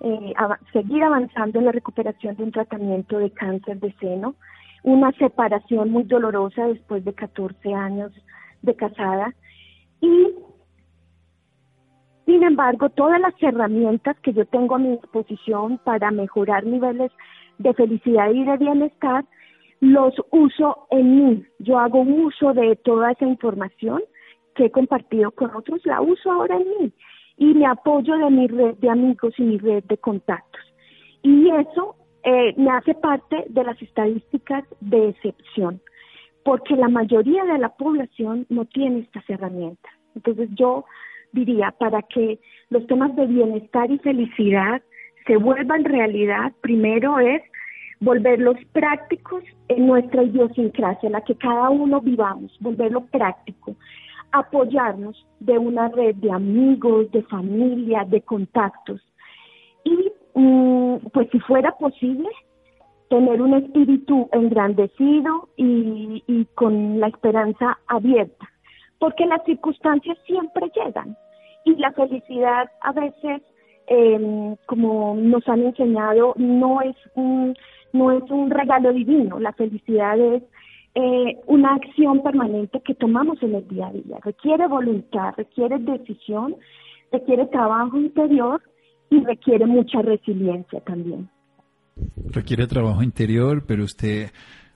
eh, 0.00 0.34
seguir 0.72 1.02
avanzando 1.02 1.58
en 1.58 1.64
la 1.66 1.72
recuperación 1.72 2.36
de 2.36 2.44
un 2.44 2.52
tratamiento 2.52 3.18
de 3.18 3.30
cáncer 3.30 3.80
de 3.80 3.92
seno, 3.94 4.34
una 4.82 5.10
separación 5.12 5.90
muy 5.90 6.04
dolorosa 6.04 6.66
después 6.66 7.04
de 7.04 7.14
14 7.14 7.72
años 7.72 8.12
de 8.62 8.74
casada. 8.74 9.34
Y 10.00 10.34
sin 12.26 12.42
embargo, 12.42 12.90
todas 12.90 13.20
las 13.20 13.34
herramientas 13.40 14.16
que 14.20 14.32
yo 14.32 14.44
tengo 14.46 14.74
a 14.74 14.78
mi 14.78 14.90
disposición 14.90 15.78
para 15.78 16.10
mejorar 16.10 16.66
niveles 16.66 17.10
de 17.58 17.74
felicidad 17.74 18.30
y 18.30 18.44
de 18.44 18.56
bienestar, 18.56 19.24
los 19.80 20.14
uso 20.30 20.86
en 20.90 21.16
mí. 21.16 21.44
Yo 21.58 21.78
hago 21.78 22.00
uso 22.00 22.52
de 22.54 22.76
toda 22.76 23.12
esa 23.12 23.26
información 23.26 24.02
que 24.54 24.66
he 24.66 24.70
compartido 24.70 25.30
con 25.32 25.54
otros, 25.54 25.84
la 25.84 26.00
uso 26.00 26.32
ahora 26.32 26.56
en 26.56 26.68
mí 26.68 26.92
y 27.36 27.54
me 27.54 27.66
apoyo 27.66 28.16
de 28.16 28.30
mi 28.30 28.46
red 28.46 28.76
de 28.76 28.90
amigos 28.90 29.34
y 29.38 29.42
mi 29.42 29.58
red 29.58 29.84
de 29.84 29.98
contactos. 29.98 30.62
Y 31.22 31.50
eso 31.50 31.96
eh, 32.22 32.54
me 32.56 32.70
hace 32.70 32.94
parte 32.94 33.44
de 33.48 33.64
las 33.64 33.80
estadísticas 33.82 34.64
de 34.80 35.10
excepción, 35.10 35.80
porque 36.44 36.76
la 36.76 36.88
mayoría 36.88 37.44
de 37.44 37.58
la 37.58 37.70
población 37.70 38.46
no 38.48 38.64
tiene 38.64 39.00
estas 39.00 39.28
herramientas. 39.28 39.92
Entonces 40.14 40.48
yo 40.54 40.84
diría, 41.32 41.72
para 41.78 42.02
que 42.02 42.38
los 42.70 42.86
temas 42.86 43.14
de 43.14 43.26
bienestar 43.26 43.90
y 43.90 43.98
felicidad 43.98 44.82
se 45.26 45.36
vuelvan 45.36 45.84
realidad, 45.84 46.52
primero 46.60 47.18
es 47.18 47.42
volverlos 48.00 48.56
prácticos 48.72 49.42
en 49.68 49.86
nuestra 49.86 50.22
idiosincrasia, 50.22 51.06
en 51.06 51.12
la 51.12 51.22
que 51.22 51.34
cada 51.34 51.70
uno 51.70 52.00
vivamos, 52.00 52.56
volverlo 52.60 53.06
práctico, 53.06 53.74
apoyarnos 54.32 55.26
de 55.40 55.58
una 55.58 55.88
red 55.88 56.14
de 56.16 56.30
amigos, 56.30 57.10
de 57.10 57.22
familia, 57.22 58.04
de 58.04 58.20
contactos. 58.22 59.00
Y 59.84 60.12
mm, 60.34 60.96
pues 61.12 61.28
si 61.30 61.40
fuera 61.40 61.72
posible 61.72 62.28
tener 63.08 63.40
un 63.40 63.54
espíritu 63.54 64.28
engrandecido 64.32 65.48
y, 65.56 66.22
y 66.26 66.44
con 66.54 67.00
la 67.00 67.08
esperanza 67.08 67.78
abierta, 67.86 68.48
porque 68.98 69.26
las 69.26 69.44
circunstancias 69.44 70.18
siempre 70.26 70.70
llegan 70.74 71.16
y 71.64 71.76
la 71.76 71.92
felicidad 71.92 72.70
a 72.82 72.92
veces, 72.92 73.42
em, 73.86 74.56
como 74.66 75.14
nos 75.16 75.46
han 75.48 75.62
enseñado, 75.62 76.34
no 76.36 76.80
es 76.82 76.96
un, 77.14 77.54
no 77.92 78.12
es 78.12 78.22
un 78.30 78.50
regalo 78.50 78.92
divino, 78.92 79.38
la 79.38 79.52
felicidad 79.52 80.18
es 80.18 80.42
eh, 80.94 81.36
una 81.46 81.74
acción 81.74 82.22
permanente 82.22 82.80
que 82.80 82.94
tomamos 82.94 83.42
en 83.42 83.54
el 83.54 83.68
día 83.68 83.88
a 83.88 83.92
día, 83.92 84.18
requiere 84.24 84.66
voluntad, 84.66 85.34
requiere 85.36 85.78
decisión, 85.78 86.56
requiere 87.12 87.46
trabajo 87.46 87.98
interior 87.98 88.62
y 89.10 89.20
requiere 89.20 89.66
mucha 89.66 90.02
resiliencia 90.02 90.80
también. 90.80 91.28
Requiere 92.30 92.66
trabajo 92.66 93.02
interior, 93.02 93.64
pero 93.66 93.84
usted 93.84 94.30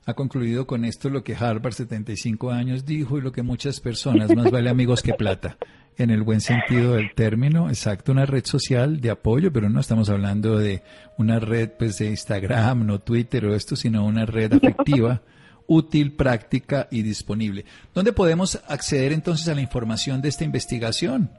ha 0.06 0.14
concluido 0.14 0.66
con 0.66 0.84
esto 0.84 1.10
lo 1.10 1.22
que 1.22 1.34
Harvard 1.34 1.72
75 1.72 2.50
años 2.50 2.84
dijo 2.84 3.18
y 3.18 3.20
lo 3.20 3.32
que 3.32 3.42
muchas 3.42 3.80
personas, 3.80 4.34
más 4.34 4.50
vale 4.50 4.70
amigos 4.70 5.02
que 5.02 5.14
plata 5.14 5.56
en 5.98 6.10
el 6.10 6.22
buen 6.22 6.40
sentido 6.40 6.94
del 6.94 7.12
término, 7.14 7.68
exacto, 7.68 8.12
una 8.12 8.24
red 8.24 8.44
social 8.44 9.00
de 9.00 9.10
apoyo, 9.10 9.52
pero 9.52 9.68
no 9.68 9.80
estamos 9.80 10.08
hablando 10.08 10.58
de 10.58 10.82
una 11.18 11.38
red 11.38 11.70
pues 11.78 11.98
de 11.98 12.06
Instagram, 12.06 12.86
no 12.86 13.00
Twitter 13.00 13.44
o 13.44 13.54
esto, 13.54 13.76
sino 13.76 14.06
una 14.06 14.24
red 14.24 14.54
afectiva, 14.54 15.20
útil, 15.66 16.16
práctica 16.16 16.88
y 16.90 17.02
disponible. 17.02 17.64
¿Dónde 17.94 18.12
podemos 18.12 18.62
acceder 18.68 19.12
entonces 19.12 19.48
a 19.48 19.54
la 19.54 19.60
información 19.60 20.22
de 20.22 20.28
esta 20.28 20.44
investigación? 20.44 21.30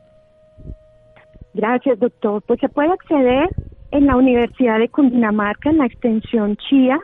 Gracias, 1.54 2.00
doctor. 2.00 2.43
Pues 2.47 2.60
se 2.60 2.69
puede 2.69 2.93
acceder 2.93 3.50
en 3.91 4.06
la 4.06 4.15
Universidad 4.15 4.80
de 4.80 4.89
Cundinamarca, 4.89 5.69
en 5.69 5.80
la 5.80 5.86
extensión 5.86 6.56
CHIA, 6.56 7.00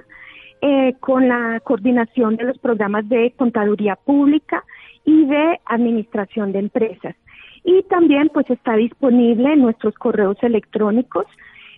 eh, 0.61 0.95
con 0.99 1.27
la 1.27 1.59
coordinación 1.63 2.35
de 2.35 2.45
los 2.45 2.57
programas 2.57 3.07
de 3.09 3.33
contaduría 3.37 3.95
pública 3.95 4.63
y 5.05 5.25
de 5.25 5.59
administración 5.65 6.51
de 6.51 6.59
empresas. 6.59 7.15
Y 7.63 7.83
también 7.83 8.29
pues 8.33 8.49
está 8.49 8.75
disponible 8.75 9.53
en 9.53 9.61
nuestros 9.61 9.93
correos 9.95 10.37
electrónicos. 10.41 11.25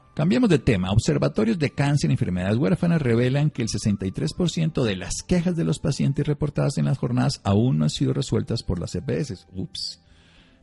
Cambiamos 0.13 0.49
de 0.49 0.59
tema. 0.59 0.91
Observatorios 0.91 1.57
de 1.57 1.69
cáncer 1.69 2.09
y 2.09 2.13
enfermedades 2.13 2.57
huérfanas 2.57 3.01
revelan 3.01 3.49
que 3.49 3.61
el 3.61 3.69
63% 3.69 4.83
de 4.83 4.95
las 4.97 5.23
quejas 5.25 5.55
de 5.55 5.63
los 5.63 5.79
pacientes 5.79 6.27
reportadas 6.27 6.77
en 6.77 6.85
las 6.85 6.97
jornadas 6.97 7.39
aún 7.43 7.77
no 7.77 7.85
han 7.85 7.89
sido 7.89 8.11
resueltas 8.11 8.61
por 8.61 8.77
las 8.77 8.93
EPS. 8.93 9.47
Ups. 9.55 10.01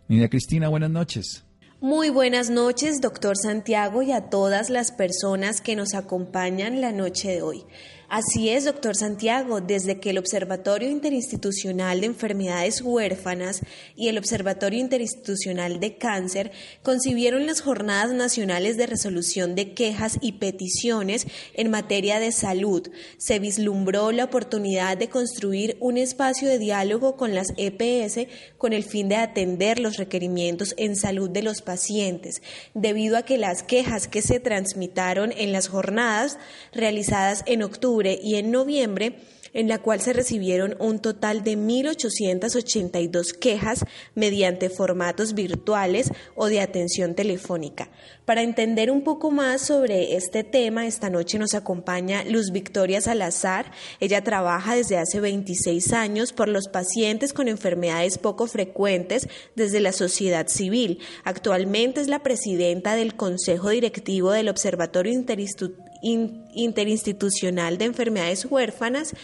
Nidia 0.06 0.28
Cristina, 0.28 0.68
buenas 0.68 0.90
noches. 0.90 1.44
Muy 1.80 2.10
buenas 2.10 2.50
noches, 2.50 3.00
doctor 3.00 3.36
Santiago, 3.36 4.02
y 4.02 4.12
a 4.12 4.28
todas 4.28 4.68
las 4.68 4.92
personas 4.92 5.60
que 5.60 5.76
nos 5.76 5.94
acompañan 5.94 6.80
la 6.80 6.92
noche 6.92 7.30
de 7.30 7.42
hoy. 7.42 7.64
Así 8.10 8.48
es, 8.48 8.64
doctor 8.64 8.96
Santiago, 8.96 9.60
desde 9.60 10.00
que 10.00 10.08
el 10.08 10.18
Observatorio 10.18 10.88
Interinstitucional 10.88 12.00
de 12.00 12.06
Enfermedades 12.06 12.80
Huérfanas 12.80 13.60
y 13.96 14.08
el 14.08 14.16
Observatorio 14.16 14.80
Interinstitucional 14.80 15.78
de 15.78 15.98
Cáncer 15.98 16.50
concibieron 16.82 17.44
las 17.44 17.60
Jornadas 17.60 18.14
Nacionales 18.14 18.78
de 18.78 18.86
Resolución 18.86 19.54
de 19.54 19.74
Quejas 19.74 20.16
y 20.22 20.32
Peticiones 20.32 21.26
en 21.52 21.70
materia 21.70 22.18
de 22.18 22.32
salud, 22.32 22.88
se 23.18 23.40
vislumbró 23.40 24.10
la 24.10 24.24
oportunidad 24.24 24.96
de 24.96 25.10
construir 25.10 25.76
un 25.78 25.98
espacio 25.98 26.48
de 26.48 26.58
diálogo 26.58 27.14
con 27.18 27.34
las 27.34 27.48
EPS 27.58 28.26
con 28.56 28.72
el 28.72 28.84
fin 28.84 29.10
de 29.10 29.16
atender 29.16 29.78
los 29.78 29.98
requerimientos 29.98 30.72
en 30.78 30.96
salud 30.96 31.28
de 31.28 31.42
los 31.42 31.60
pacientes, 31.60 32.40
debido 32.72 33.18
a 33.18 33.22
que 33.24 33.36
las 33.36 33.62
quejas 33.62 34.08
que 34.08 34.22
se 34.22 34.40
transmitaron 34.40 35.34
en 35.36 35.52
las 35.52 35.68
jornadas 35.68 36.38
realizadas 36.72 37.42
en 37.44 37.62
octubre 37.62 37.97
y 38.06 38.36
en 38.36 38.50
noviembre, 38.50 39.16
en 39.52 39.68
la 39.68 39.78
cual 39.78 40.00
se 40.00 40.12
recibieron 40.12 40.76
un 40.78 41.00
total 41.00 41.42
de 41.42 41.56
1.882 41.56 43.32
quejas 43.32 43.84
mediante 44.14 44.70
formatos 44.70 45.34
virtuales 45.34 46.12
o 46.34 46.46
de 46.46 46.60
atención 46.60 47.14
telefónica. 47.14 47.90
Para 48.24 48.42
entender 48.42 48.90
un 48.90 49.02
poco 49.02 49.30
más 49.30 49.62
sobre 49.62 50.16
este 50.16 50.44
tema, 50.44 50.86
esta 50.86 51.10
noche 51.10 51.38
nos 51.38 51.54
acompaña 51.54 52.24
Luz 52.24 52.50
Victoria 52.52 53.00
Salazar. 53.00 53.72
Ella 54.00 54.22
trabaja 54.22 54.74
desde 54.76 54.98
hace 54.98 55.20
26 55.20 55.92
años 55.92 56.32
por 56.32 56.48
los 56.48 56.68
pacientes 56.68 57.32
con 57.32 57.48
enfermedades 57.48 58.18
poco 58.18 58.46
frecuentes 58.46 59.28
desde 59.56 59.80
la 59.80 59.92
sociedad 59.92 60.46
civil. 60.48 61.00
Actualmente 61.24 62.00
es 62.00 62.08
la 62.08 62.22
presidenta 62.22 62.96
del 62.96 63.16
Consejo 63.16 63.70
Directivo 63.70 64.30
del 64.30 64.48
Observatorio 64.48 65.12
Interinstitucional 65.12 65.87
de 66.02 67.84
Enfermedades 67.84 68.44
Huérfanas 68.44 69.14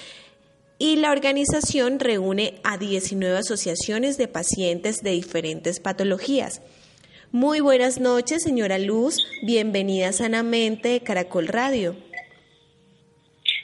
y 0.79 0.97
la 0.97 1.13
organización 1.13 2.01
reúne 2.01 2.55
a 2.65 2.79
19 2.79 3.39
asociaciones 3.39 4.19
de 4.19 4.29
pacientes 4.29 5.03
de 5.03 5.11
diferentes 5.11 5.81
patologías. 5.81 6.63
Muy 7.31 7.61
buenas 7.61 7.99
noches, 7.99 8.43
señora 8.43 8.79
Luz. 8.79 9.27
Bienvenida 9.43 10.13
sanamente 10.13 10.89
de 10.91 11.01
Caracol 11.01 11.49
Radio. 11.49 11.97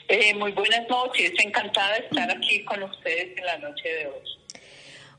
Eh, 0.07 0.33
muy 0.35 0.51
buenas 0.51 0.89
noches. 0.89 1.31
Encantada 1.41 1.93
de 1.93 1.99
estar 1.99 2.29
aquí 2.29 2.65
con 2.65 2.83
ustedes 2.83 3.37
en 3.37 3.45
la 3.45 3.57
noche 3.59 3.87
de 3.87 4.07
hoy. 4.07 4.40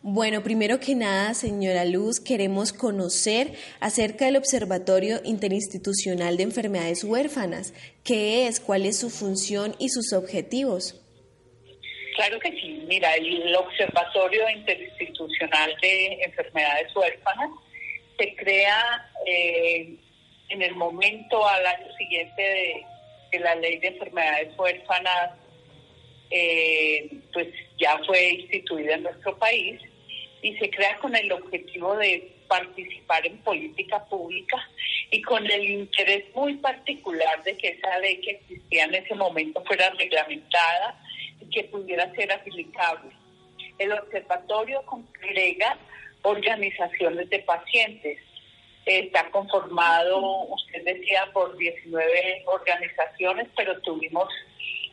Bueno, 0.05 0.43
primero 0.43 0.81
que 0.81 0.97
nada, 0.97 1.33
señora 1.33 1.85
Luz, 1.85 2.19
queremos 2.19 2.73
conocer 2.73 3.53
acerca 3.79 4.25
del 4.25 4.35
Observatorio 4.35 5.21
Interinstitucional 5.23 6.37
de 6.37 6.43
Enfermedades 6.43 7.05
Huérfanas. 7.05 7.73
¿Qué 8.03 8.49
es? 8.49 8.59
¿Cuál 8.59 8.85
es 8.85 8.99
su 8.99 9.11
función 9.11 9.77
y 9.79 9.91
sus 9.91 10.13
objetivos? 10.13 11.01
Claro 12.17 12.41
que 12.41 12.51
sí. 12.51 12.83
Mira, 12.89 13.15
el 13.15 13.55
Observatorio 13.55 14.51
Interinstitucional 14.51 15.73
de 15.81 16.19
Enfermedades 16.25 16.97
Huérfanas 16.97 17.51
se 18.19 18.35
crea 18.35 19.09
eh, 19.25 19.95
en 20.49 20.63
el 20.63 20.75
momento 20.75 21.47
al 21.47 21.65
año 21.65 21.95
siguiente 21.97 22.43
de 22.43 22.87
que 23.31 23.39
la 23.39 23.55
ley 23.55 23.79
de 23.79 23.87
enfermedades 23.87 24.53
huérfanas 24.59 25.39
eh, 26.29 27.09
pues 27.33 27.47
ya 27.79 27.99
fue 28.05 28.31
instituida 28.31 28.95
en 28.95 29.05
nuestro 29.05 29.39
país 29.39 29.81
y 30.43 30.57
se 30.57 30.69
crea 30.71 30.99
con 30.99 31.15
el 31.15 31.31
objetivo 31.33 31.97
de 31.97 32.33
participar 32.49 33.25
en 33.27 33.39
política 33.39 34.05
pública 34.07 34.59
y 35.11 35.23
con 35.23 35.49
el 35.49 35.71
interés 35.71 36.25
muy 36.35 36.57
particular 36.57 37.43
de 37.45 37.57
que 37.57 37.69
esa 37.69 37.99
ley 38.01 38.21
que 38.21 38.33
existía 38.33 38.85
en 38.85 38.97
ese 38.97 39.15
momento 39.15 39.63
fuera 39.65 39.89
reglamentada 39.91 41.01
y 41.41 41.49
que 41.49 41.65
pudiera 41.65 42.13
ser 42.15 42.33
aplicable. 42.33 43.11
El 43.79 43.93
observatorio 43.93 44.83
congrega 44.85 45.79
organizaciones 46.23 47.31
de 47.31 47.39
pacientes. 47.41 48.19
Está 48.85 49.31
conformado, 49.31 50.21
usted 50.49 50.85
decía, 50.85 51.31
por 51.33 51.57
19 51.57 52.43
organizaciones, 52.47 53.47
pero 53.57 53.81
tuvimos 53.83 54.29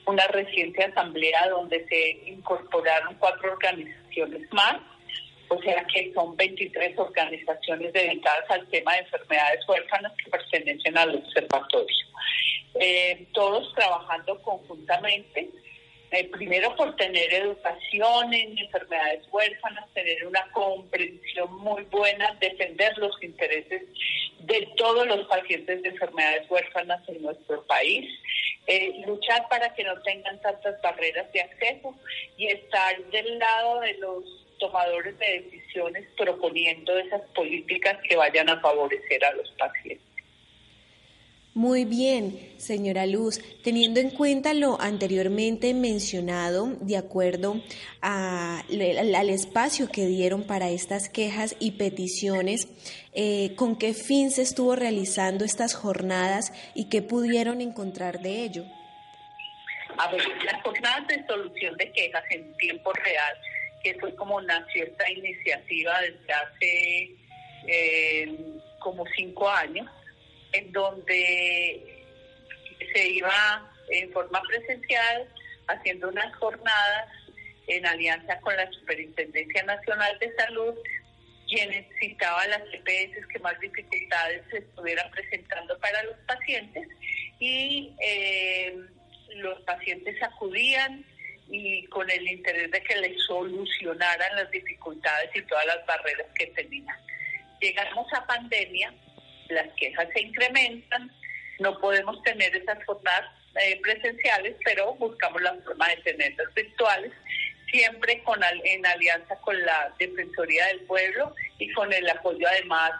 una 0.05 0.25
reciente 0.27 0.83
asamblea 0.83 1.49
donde 1.49 1.85
se 1.87 2.29
incorporaron 2.29 3.15
cuatro 3.15 3.53
organizaciones 3.53 4.41
más 4.53 4.77
o 5.49 5.61
sea 5.61 5.83
que 5.85 6.13
son 6.13 6.35
23 6.37 6.97
organizaciones 6.97 7.91
dedicadas 7.91 8.49
al 8.49 8.67
tema 8.67 8.93
de 8.93 8.99
enfermedades 8.99 9.67
huérfanas 9.67 10.13
que 10.23 10.29
pertenecen 10.29 10.97
al 10.97 11.15
observatorio. 11.15 12.05
Eh, 12.75 13.27
todos 13.33 13.73
trabajando 13.73 14.41
conjuntamente, 14.43 15.49
eh, 16.11 16.29
primero 16.29 16.75
por 16.75 16.95
tener 16.95 17.33
educación 17.33 18.33
en 18.33 18.57
enfermedades 18.57 19.27
huérfanas, 19.31 19.91
tener 19.93 20.25
una 20.25 20.43
comprensión 20.51 21.53
muy 21.57 21.83
buena, 21.85 22.35
defender 22.39 22.97
los 22.97 23.21
intereses 23.21 23.83
de 24.39 24.69
todos 24.77 25.05
los 25.07 25.27
pacientes 25.27 25.81
de 25.81 25.89
enfermedades 25.89 26.49
huérfanas 26.49 27.07
en 27.09 27.21
nuestro 27.23 27.65
país, 27.65 28.07
eh, 28.67 29.01
luchar 29.05 29.47
para 29.49 29.73
que 29.73 29.83
no 29.83 29.99
tengan 30.03 30.39
tantas 30.41 30.79
barreras 30.81 31.31
de 31.31 31.41
acceso 31.41 31.95
y 32.37 32.47
estar 32.47 32.97
del 33.05 33.39
lado 33.39 33.79
de 33.81 33.93
los 33.95 34.23
tomadores 34.59 35.17
de 35.17 35.41
decisiones 35.41 36.07
proponiendo 36.17 36.97
esas 36.97 37.21
políticas 37.35 37.97
que 38.07 38.15
vayan 38.15 38.49
a 38.49 38.59
favorecer 38.59 39.25
a 39.25 39.33
los 39.33 39.49
pacientes. 39.51 40.09
Muy 41.55 41.83
bien, 41.83 42.53
señora 42.57 43.05
Luz. 43.05 43.41
Teniendo 43.63 43.99
en 43.99 44.11
cuenta 44.11 44.53
lo 44.53 44.79
anteriormente 44.79 45.73
mencionado, 45.73 46.77
de 46.79 46.95
acuerdo 46.95 47.61
al 48.01 49.29
espacio 49.29 49.89
que 49.91 50.05
dieron 50.05 50.43
para 50.43 50.69
estas 50.69 51.09
quejas 51.09 51.55
y 51.59 51.71
peticiones, 51.71 52.69
eh, 53.13 53.55
¿con 53.55 53.77
qué 53.77 53.93
fin 53.93 54.31
se 54.31 54.43
estuvo 54.43 54.75
realizando 54.75 55.43
estas 55.43 55.73
jornadas 55.73 56.53
y 56.75 56.87
qué 56.87 57.01
pudieron 57.01 57.61
encontrar 57.61 58.21
de 58.21 58.43
ello? 58.43 58.63
A 59.97 60.09
ver, 60.11 60.21
las 60.45 60.61
jornadas 60.61 61.07
de 61.07 61.25
solución 61.25 61.75
de 61.75 61.91
quejas 61.91 62.23
en 62.29 62.55
tiempo 62.57 62.93
real, 62.93 63.33
que 63.83 63.95
fue 63.95 64.15
como 64.15 64.41
nació 64.41 64.85
esta 64.85 65.09
iniciativa 65.11 65.99
desde 66.01 66.33
hace 66.33 67.15
eh, 67.67 68.37
como 68.79 69.05
cinco 69.15 69.49
años, 69.49 69.87
en 70.53 70.71
donde 70.71 72.05
se 72.93 73.07
iba 73.09 73.71
en 73.89 74.11
forma 74.11 74.41
presencial 74.41 75.27
haciendo 75.67 76.09
unas 76.09 76.35
jornadas 76.35 77.09
en 77.67 77.85
alianza 77.85 78.39
con 78.41 78.55
la 78.55 78.69
Superintendencia 78.71 79.63
Nacional 79.63 80.17
de 80.19 80.33
Salud, 80.35 80.73
quienes 81.47 81.85
citaban 81.99 82.49
las 82.49 82.61
EPS 82.73 83.25
que 83.27 83.39
más 83.39 83.59
dificultades 83.59 84.43
se 84.49 84.57
estuvieran 84.59 85.09
presentando 85.11 85.77
para 85.79 86.01
los 86.03 86.17
pacientes 86.27 86.87
y 87.39 87.95
eh, 88.01 88.75
los 89.35 89.59
pacientes 89.61 90.21
acudían 90.21 91.05
y 91.49 91.85
con 91.87 92.09
el 92.09 92.27
interés 92.27 92.69
de 92.71 92.81
que 92.83 92.95
les 92.97 93.21
solucionaran 93.23 94.35
las 94.35 94.51
dificultades 94.51 95.29
y 95.35 95.41
todas 95.43 95.65
las 95.65 95.85
barreras 95.85 96.27
que 96.37 96.47
tenían. 96.47 96.95
Llegamos 97.59 98.07
a 98.13 98.25
pandemia, 98.25 98.93
las 99.49 99.67
quejas 99.73 100.07
se 100.13 100.21
incrementan, 100.21 101.11
no 101.59 101.77
podemos 101.79 102.21
tener 102.23 102.55
esas 102.55 102.83
jornadas 102.85 103.31
eh, 103.61 103.79
presenciales, 103.81 104.55
pero 104.63 104.93
buscamos 104.95 105.41
la 105.41 105.55
forma 105.55 105.87
de 105.89 105.97
tenerlas 105.97 106.53
virtuales, 106.53 107.11
siempre 107.71 108.23
con 108.23 108.39
en 108.63 108.85
alianza 108.85 109.35
con 109.41 109.59
la 109.65 109.93
Defensoría 109.97 110.67
del 110.67 110.81
Pueblo 110.81 111.35
y 111.57 111.71
con 111.73 111.91
el 111.91 112.07
apoyo 112.09 112.47
además, 112.47 112.91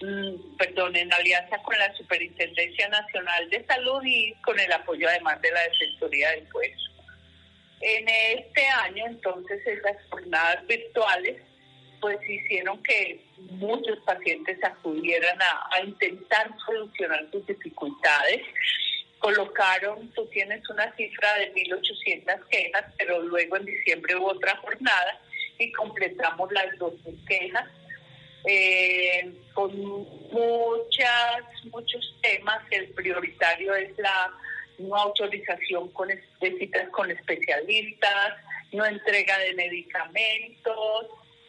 mm, 0.00 0.56
perdón, 0.56 0.94
en 0.94 1.12
alianza 1.12 1.58
con 1.62 1.76
la 1.78 1.92
Superintendencia 1.94 2.88
Nacional 2.88 3.48
de 3.50 3.64
Salud 3.66 4.02
y 4.04 4.32
con 4.42 4.58
el 4.60 4.72
apoyo 4.72 5.08
además 5.08 5.40
de 5.40 5.50
la 5.50 5.62
Defensoría 5.62 6.30
del 6.32 6.46
Pueblo. 6.48 6.97
En 7.80 8.08
este 8.08 8.66
año, 8.66 9.06
entonces, 9.06 9.64
esas 9.66 9.96
jornadas 10.10 10.66
virtuales 10.66 11.42
pues 12.00 12.18
hicieron 12.28 12.80
que 12.84 13.24
muchos 13.50 13.98
pacientes 14.06 14.62
acudieran 14.62 15.36
a 15.42 15.80
intentar 15.80 16.48
solucionar 16.64 17.28
sus 17.32 17.44
dificultades 17.44 18.40
colocaron, 19.18 20.10
tú 20.12 20.26
tienes 20.26 20.68
una 20.70 20.94
cifra 20.96 21.34
de 21.34 21.52
1.800 21.54 22.48
quejas, 22.50 22.84
pero 22.96 23.22
luego 23.22 23.56
en 23.56 23.64
diciembre 23.64 24.16
hubo 24.16 24.28
otra 24.28 24.56
jornada 24.56 25.20
y 25.58 25.72
completamos 25.72 26.50
las 26.52 26.66
2.000 26.78 27.26
quejas. 27.26 27.68
Eh, 28.44 29.32
con 29.52 29.76
muchas, 30.30 31.42
muchos 31.72 32.16
temas, 32.22 32.60
el 32.70 32.88
prioritario 32.90 33.74
es 33.74 33.98
la 33.98 34.32
no 34.78 34.96
autorización 34.96 35.88
con, 35.92 36.08
de 36.08 36.58
citas 36.58 36.88
con 36.90 37.10
especialistas, 37.10 38.36
no 38.72 38.84
entrega 38.84 39.38
de 39.38 39.54
medicamentos, 39.54 41.06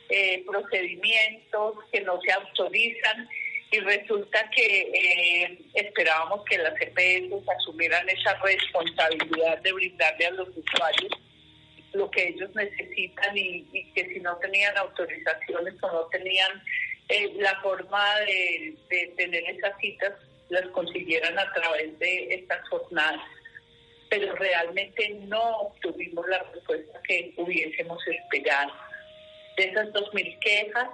eh, 0.10 0.44
procedimientos 0.46 1.76
que 1.92 2.02
no 2.02 2.20
se 2.22 2.32
autorizan 2.32 3.30
y 3.72 3.80
resulta 3.80 4.50
que 4.50 4.82
eh, 4.82 5.60
esperábamos 5.76 6.44
que 6.46 6.58
las 6.58 6.74
EPS 6.82 7.48
asumieran 7.58 8.10
esa 8.10 8.34
responsabilidad 8.42 9.60
de 9.60 9.72
brindarle 9.72 10.26
a 10.26 10.32
los 10.32 10.50
usuarios 10.50 11.12
lo 11.94 12.10
que 12.12 12.30
ellos 12.30 12.50
necesitan 12.56 13.38
y, 13.38 13.64
que 13.94 14.06
si 14.14 14.20
no 14.20 14.36
tenían 14.38 14.78
autorizaciones 14.78 15.74
o 15.82 15.92
no 15.92 16.06
tenían 16.08 16.64
eh, 17.10 17.34
la 17.38 17.60
forma 17.62 18.04
de 18.22 19.14
tener 19.18 19.44
esas 19.50 19.76
citas, 19.80 20.14
las 20.50 20.68
consiguieran 20.68 21.38
a 21.38 21.52
través 21.54 21.98
de 22.00 22.34
estas 22.34 22.68
jornadas. 22.70 23.22
Pero 24.10 24.36
realmente 24.36 25.10
no 25.28 25.60
obtuvimos 25.60 26.28
la 26.28 26.40
respuesta 26.54 27.00
que 27.08 27.34
hubiésemos 27.38 28.00
esperado. 28.08 28.72
De 29.58 29.66
esas 29.66 29.90
2.000 29.90 30.40
quejas, 30.40 30.90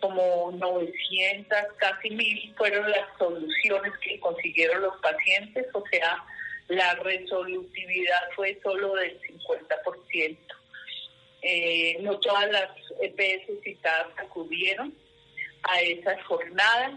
como 0.00 0.50
900, 0.52 1.58
casi 1.76 2.10
mil 2.10 2.54
fueron 2.56 2.90
las 2.90 3.06
soluciones 3.18 3.92
que 4.02 4.18
consiguieron 4.18 4.82
los 4.82 4.96
pacientes, 5.00 5.66
o 5.72 5.84
sea, 5.90 6.16
la 6.68 6.94
resolutividad 6.96 8.20
fue 8.34 8.58
solo 8.62 8.96
del 8.96 9.20
50%. 9.20 10.38
Eh, 11.42 11.98
no 12.00 12.18
todas 12.18 12.50
las 12.50 12.70
EPS 13.00 13.62
citadas 13.62 14.08
acudieron 14.16 14.92
a 15.64 15.80
esas 15.80 16.22
jornadas, 16.24 16.92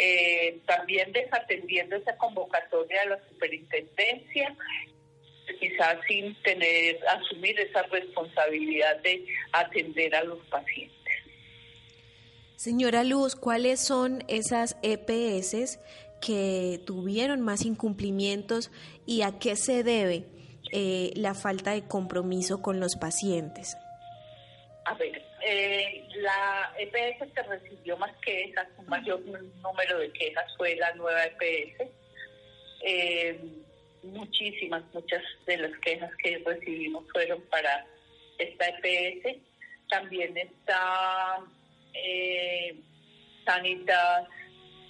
eh, 0.00 0.60
también 0.66 1.10
desatendiendo 1.12 1.96
esa 1.96 2.16
convocatoria 2.16 3.00
de 3.00 3.06
la 3.08 3.28
superintendencia, 3.28 4.56
quizás 5.58 5.96
sin 6.06 6.40
tener, 6.42 7.00
asumir 7.08 7.58
esa 7.58 7.82
responsabilidad 7.82 8.96
de 9.00 9.26
atender 9.52 10.14
a 10.14 10.22
los 10.22 10.38
pacientes. 10.46 10.94
Señora 12.54 13.02
Luz, 13.02 13.34
¿cuáles 13.34 13.80
son 13.80 14.22
esas 14.28 14.76
EPS 14.82 15.80
que 16.20 16.80
tuvieron 16.86 17.40
más 17.40 17.64
incumplimientos 17.64 18.70
y 19.04 19.22
a 19.22 19.38
qué 19.40 19.56
se 19.56 19.82
debe 19.82 20.26
eh, 20.70 21.10
la 21.16 21.34
falta 21.34 21.72
de 21.72 21.82
compromiso 21.82 22.62
con 22.62 22.78
los 22.78 22.94
pacientes? 22.94 23.76
A 24.84 24.94
ver, 24.94 25.27
eh, 25.48 26.04
la 26.16 26.74
EPS 26.78 27.32
que 27.32 27.42
recibió 27.42 27.96
más 27.96 28.14
quejas, 28.18 28.68
un 28.76 28.86
mayor 28.86 29.20
número 29.20 29.98
de 29.98 30.12
quejas 30.12 30.44
fue 30.56 30.76
la 30.76 30.92
nueva 30.94 31.24
EPS. 31.24 31.90
Eh, 32.82 33.40
muchísimas, 34.02 34.82
muchas 34.92 35.22
de 35.46 35.56
las 35.56 35.78
quejas 35.80 36.10
que 36.22 36.38
recibimos 36.44 37.04
fueron 37.12 37.40
para 37.50 37.86
esta 38.38 38.68
EPS. 38.68 39.38
También 39.88 40.36
está 40.36 41.38
eh, 41.94 42.76
Sanitas, 43.44 44.28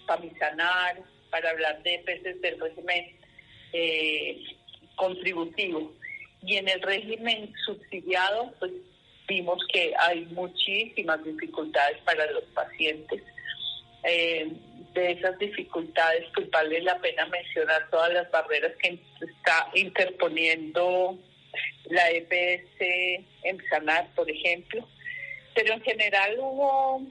Pamisanar, 0.06 1.02
para 1.30 1.50
hablar 1.50 1.82
de 1.82 2.00
peces 2.00 2.40
del 2.40 2.58
régimen 2.60 3.16
eh, 3.72 4.42
contributivo. 4.96 5.92
Y 6.42 6.56
en 6.56 6.68
el 6.68 6.80
régimen 6.82 7.52
subsidiado, 7.64 8.52
pues 8.58 8.72
vimos 9.28 9.64
que 9.72 9.92
hay 9.98 10.24
muchísimas 10.32 11.22
dificultades 11.22 11.98
para 11.98 12.28
los 12.32 12.44
pacientes. 12.54 13.22
Eh, 14.02 14.50
de 14.94 15.12
esas 15.12 15.38
dificultades, 15.38 16.24
pues 16.34 16.50
vale 16.50 16.80
la 16.80 16.98
pena 16.98 17.26
mencionar 17.26 17.88
todas 17.90 18.12
las 18.12 18.30
barreras 18.30 18.72
que 18.82 18.98
está 19.20 19.68
interponiendo 19.74 21.18
la 21.84 22.10
EPS 22.10 23.24
en 23.44 23.62
Sanar, 23.68 24.08
por 24.14 24.30
ejemplo, 24.30 24.86
pero 25.54 25.74
en 25.74 25.82
general 25.82 26.36
hubo 26.38 27.02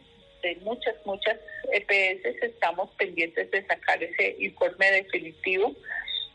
de 0.41 0.55
muchas, 0.57 0.95
muchas 1.05 1.38
EPS, 1.72 2.43
estamos 2.43 2.89
pendientes 2.91 3.49
de 3.51 3.65
sacar 3.65 4.01
ese 4.03 4.36
informe 4.39 4.91
definitivo 4.91 5.76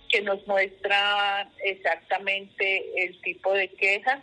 que 0.09 0.21
nos 0.23 0.47
muestra 0.47 1.51
exactamente 1.65 3.05
el 3.05 3.21
tipo 3.23 3.53
de 3.53 3.69
quejas 3.69 4.23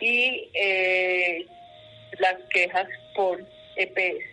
y 0.00 0.50
eh, 0.54 1.46
las 2.18 2.36
quejas 2.50 2.86
por 3.14 3.44
EPS. 3.76 4.24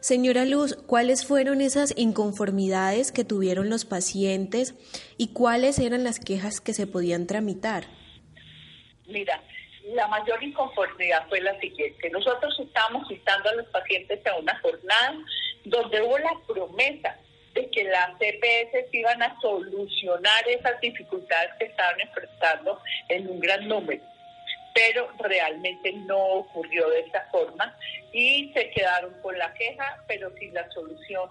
Señora 0.00 0.46
Luz, 0.46 0.76
¿cuáles 0.86 1.26
fueron 1.26 1.60
esas 1.60 1.92
inconformidades 1.94 3.12
que 3.12 3.22
tuvieron 3.22 3.68
los 3.68 3.84
pacientes 3.84 4.74
y 5.18 5.34
cuáles 5.34 5.78
eran 5.78 6.04
las 6.04 6.18
quejas 6.18 6.62
que 6.62 6.72
se 6.72 6.86
podían 6.86 7.26
tramitar? 7.26 7.84
Mira, 9.06 9.42
la 9.94 10.08
mayor 10.08 10.42
inconformidad 10.42 11.28
fue 11.28 11.42
la 11.42 11.58
siguiente. 11.60 12.08
Nosotros 12.10 12.58
estábamos 12.60 13.08
citando 13.08 13.50
a 13.50 13.54
los 13.56 13.66
pacientes 13.66 14.26
a 14.26 14.38
una 14.38 14.58
jornada 14.60 15.18
donde 15.66 16.00
hubo 16.00 16.18
la 16.18 16.32
promesa 16.46 17.18
de 17.54 17.70
que 17.70 17.84
las 17.84 18.10
CPS 18.18 18.88
iban 18.92 19.22
a 19.22 19.40
solucionar 19.40 20.48
esas 20.48 20.80
dificultades 20.80 21.50
que 21.58 21.66
estaban 21.66 22.00
enfrentando 22.00 22.80
en 23.08 23.28
un 23.28 23.40
gran 23.40 23.66
número. 23.66 24.02
Pero 24.74 25.10
realmente 25.18 25.92
no 25.92 26.18
ocurrió 26.18 26.88
de 26.90 27.00
esta 27.00 27.26
forma 27.32 27.76
y 28.12 28.52
se 28.54 28.70
quedaron 28.70 29.12
con 29.20 29.36
la 29.36 29.52
queja, 29.54 30.02
pero 30.06 30.32
sin 30.38 30.54
la 30.54 30.70
solución. 30.70 31.28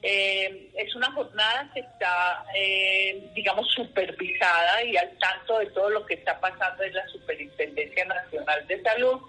Eh, 0.00 0.70
es 0.74 0.94
una 0.94 1.10
jornada 1.12 1.68
que 1.74 1.80
está, 1.80 2.44
eh, 2.54 3.30
digamos, 3.34 3.68
supervisada 3.72 4.82
y 4.84 4.96
al 4.96 5.10
tanto 5.18 5.58
de 5.58 5.66
todo 5.66 5.90
lo 5.90 6.06
que 6.06 6.14
está 6.14 6.38
pasando 6.38 6.84
en 6.84 6.94
la 6.94 7.06
Superintendencia 7.08 8.04
Nacional 8.04 8.66
de 8.66 8.82
Salud. 8.82 9.20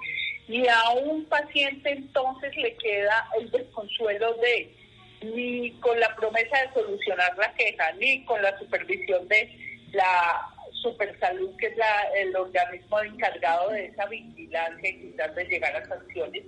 Y 0.47 0.67
a 0.67 0.89
un 0.91 1.25
paciente 1.25 1.91
entonces 1.91 2.55
le 2.55 2.75
queda 2.77 3.27
el 3.39 3.51
desconsuelo 3.51 4.33
de 4.35 4.78
ni 5.21 5.71
con 5.79 5.99
la 5.99 6.15
promesa 6.15 6.61
de 6.61 6.73
solucionar 6.73 7.37
la 7.37 7.53
queja, 7.53 7.91
ni 7.93 8.23
con 8.25 8.41
la 8.41 8.57
supervisión 8.57 9.27
de 9.27 9.49
la 9.91 10.45
Supersalud, 10.81 11.55
que 11.57 11.67
es 11.67 11.73
el 12.15 12.35
organismo 12.35 13.01
encargado 13.01 13.69
de 13.71 13.87
esa 13.87 14.05
vigilancia 14.05 14.89
y 14.89 15.11
quizás 15.11 15.35
de 15.35 15.45
llegar 15.45 15.75
a 15.75 15.85
sanciones 15.85 16.43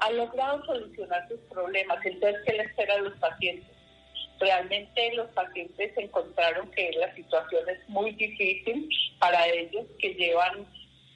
ha 0.00 0.10
logrado 0.12 0.64
solucionar 0.64 1.28
sus 1.28 1.40
problemas. 1.40 1.98
Entonces, 2.04 2.40
¿qué 2.46 2.54
le 2.54 2.62
espera 2.64 2.94
a 2.94 2.98
los 2.98 3.16
pacientes? 3.18 3.68
Realmente 4.38 5.14
los 5.14 5.28
pacientes 5.32 5.92
encontraron 5.96 6.70
que 6.70 6.90
la 6.92 7.14
situación 7.14 7.68
es 7.68 7.88
muy 7.88 8.12
difícil 8.12 8.88
para 9.18 9.46
ellos, 9.48 9.86
que 9.98 10.14
llevan 10.14 10.66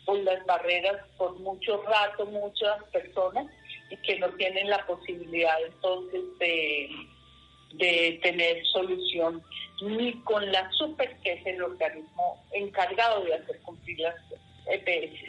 por 0.05 0.19
las 0.19 0.45
barreras 0.45 1.01
por 1.17 1.39
mucho 1.41 1.83
rato 1.85 2.27
muchas 2.27 2.85
personas 2.93 3.47
y 3.91 3.97
que 3.99 4.19
no 4.19 4.29
tienen 4.31 4.69
la 4.71 4.85
posibilidad 4.87 5.57
entonces 5.65 6.23
de, 6.39 6.91
de 7.75 8.19
tener 8.23 8.65
solución 8.67 9.43
ni 9.83 10.13
con 10.23 10.51
la 10.53 10.71
super 10.73 11.17
que 11.21 11.33
es 11.35 11.47
el 11.47 11.63
organismo 11.63 12.45
encargado 12.53 13.25
de 13.25 13.35
hacer 13.35 13.61
cumplir 13.61 13.99
las 14.01 14.15
EPS. 14.67 15.21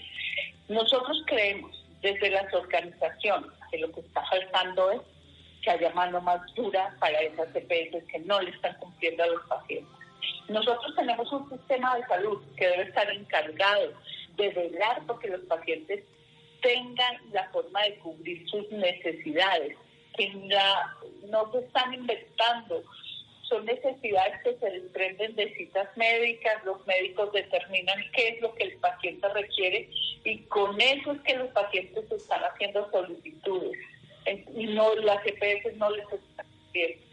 Nosotros 0.70 1.24
creemos 1.26 1.84
desde 2.02 2.30
las 2.30 2.54
organizaciones 2.54 3.52
que 3.72 3.80
lo 3.80 3.92
que 3.92 4.02
está 4.02 4.24
faltando 4.26 4.92
es 4.92 5.02
que 5.62 5.72
haya 5.72 5.90
mano 5.92 6.22
más 6.22 6.42
dura 6.54 6.96
para 7.00 7.20
esas 7.22 7.48
EPS 7.56 8.04
que 8.12 8.20
no 8.20 8.40
le 8.42 8.52
están 8.52 8.76
cumpliendo 8.78 9.24
a 9.24 9.28
los 9.28 9.42
pacientes. 9.48 9.92
Nosotros 10.48 10.96
tenemos 10.96 11.32
un 11.32 11.50
sistema 11.50 11.98
de 11.98 12.06
salud 12.06 12.42
que 12.56 12.68
debe 12.68 12.84
estar 12.84 13.10
encargado 13.12 13.94
de 14.38 14.50
velar 14.50 15.02
porque 15.08 15.30
los 15.30 15.42
pacientes 15.42 16.04
tengan 16.66 17.18
la 17.32 17.48
forma 17.50 17.84
de 17.84 17.96
cubrir 18.00 18.50
sus 18.50 18.70
necesidades, 18.72 19.78
que 20.18 20.30
no 20.30 21.52
se 21.52 21.60
están 21.60 21.94
inventando, 21.94 22.84
son 23.44 23.66
necesidades 23.66 24.42
que 24.44 24.56
se 24.58 24.72
desprenden 24.72 25.36
de 25.36 25.54
citas 25.54 25.88
médicas, 25.96 26.66
los 26.66 26.86
médicos 26.88 27.32
determinan 27.34 28.00
qué 28.16 28.30
es 28.30 28.42
lo 28.42 28.56
que 28.56 28.64
el 28.64 28.78
paciente 28.78 29.30
requiere 29.30 29.90
y 30.24 30.40
con 30.46 30.82
eso 30.82 31.12
es 31.12 31.22
que 31.22 31.36
los 31.36 31.50
pacientes 31.50 32.12
están 32.12 32.42
haciendo 32.44 32.90
solicitudes 32.90 33.78
y 34.56 34.66
no 34.66 34.96
las 34.96 35.24
EPS 35.24 35.78
no 35.78 35.92
les 35.92 36.12
están 36.12 36.48
cumpliendo. 36.48 37.06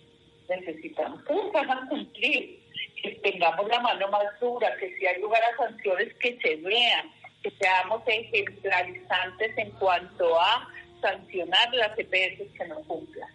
Necesitamos 0.49 1.23
que 1.25 1.35
les 1.35 1.55
hagan 1.55 1.89
cumplir, 1.89 2.59
que 3.03 3.11
tengamos 3.23 3.69
la 3.69 3.81
mano 3.81 4.09
más 4.09 4.41
dura, 4.41 4.75
que 4.79 4.97
si 4.97 5.07
hay 5.07 5.21
lugar 5.21 5.43
a 5.45 5.57
sanciones 5.59 6.15
que 6.15 6.39
se 6.41 6.57
vean, 6.57 7.11
que 7.43 7.51
seamos 7.51 8.03
ejemplarizantes 8.07 9.59
en 9.59 9.71
cuanto 9.73 10.41
a 10.41 10.69
sancionar 11.01 11.75
las 11.75 11.99
EPS 11.99 12.53
que 12.57 12.65
no 12.69 12.77
cumplan. 12.83 13.29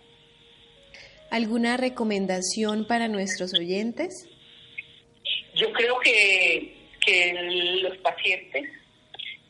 ¿Alguna 1.31 1.77
recomendación 1.77 2.87
para 2.87 3.07
nuestros 3.07 3.53
oyentes? 3.53 4.27
Yo 5.55 5.71
creo 5.73 5.99
que, 5.99 6.73
que 7.05 7.33
los 7.83 7.97
pacientes 7.97 8.69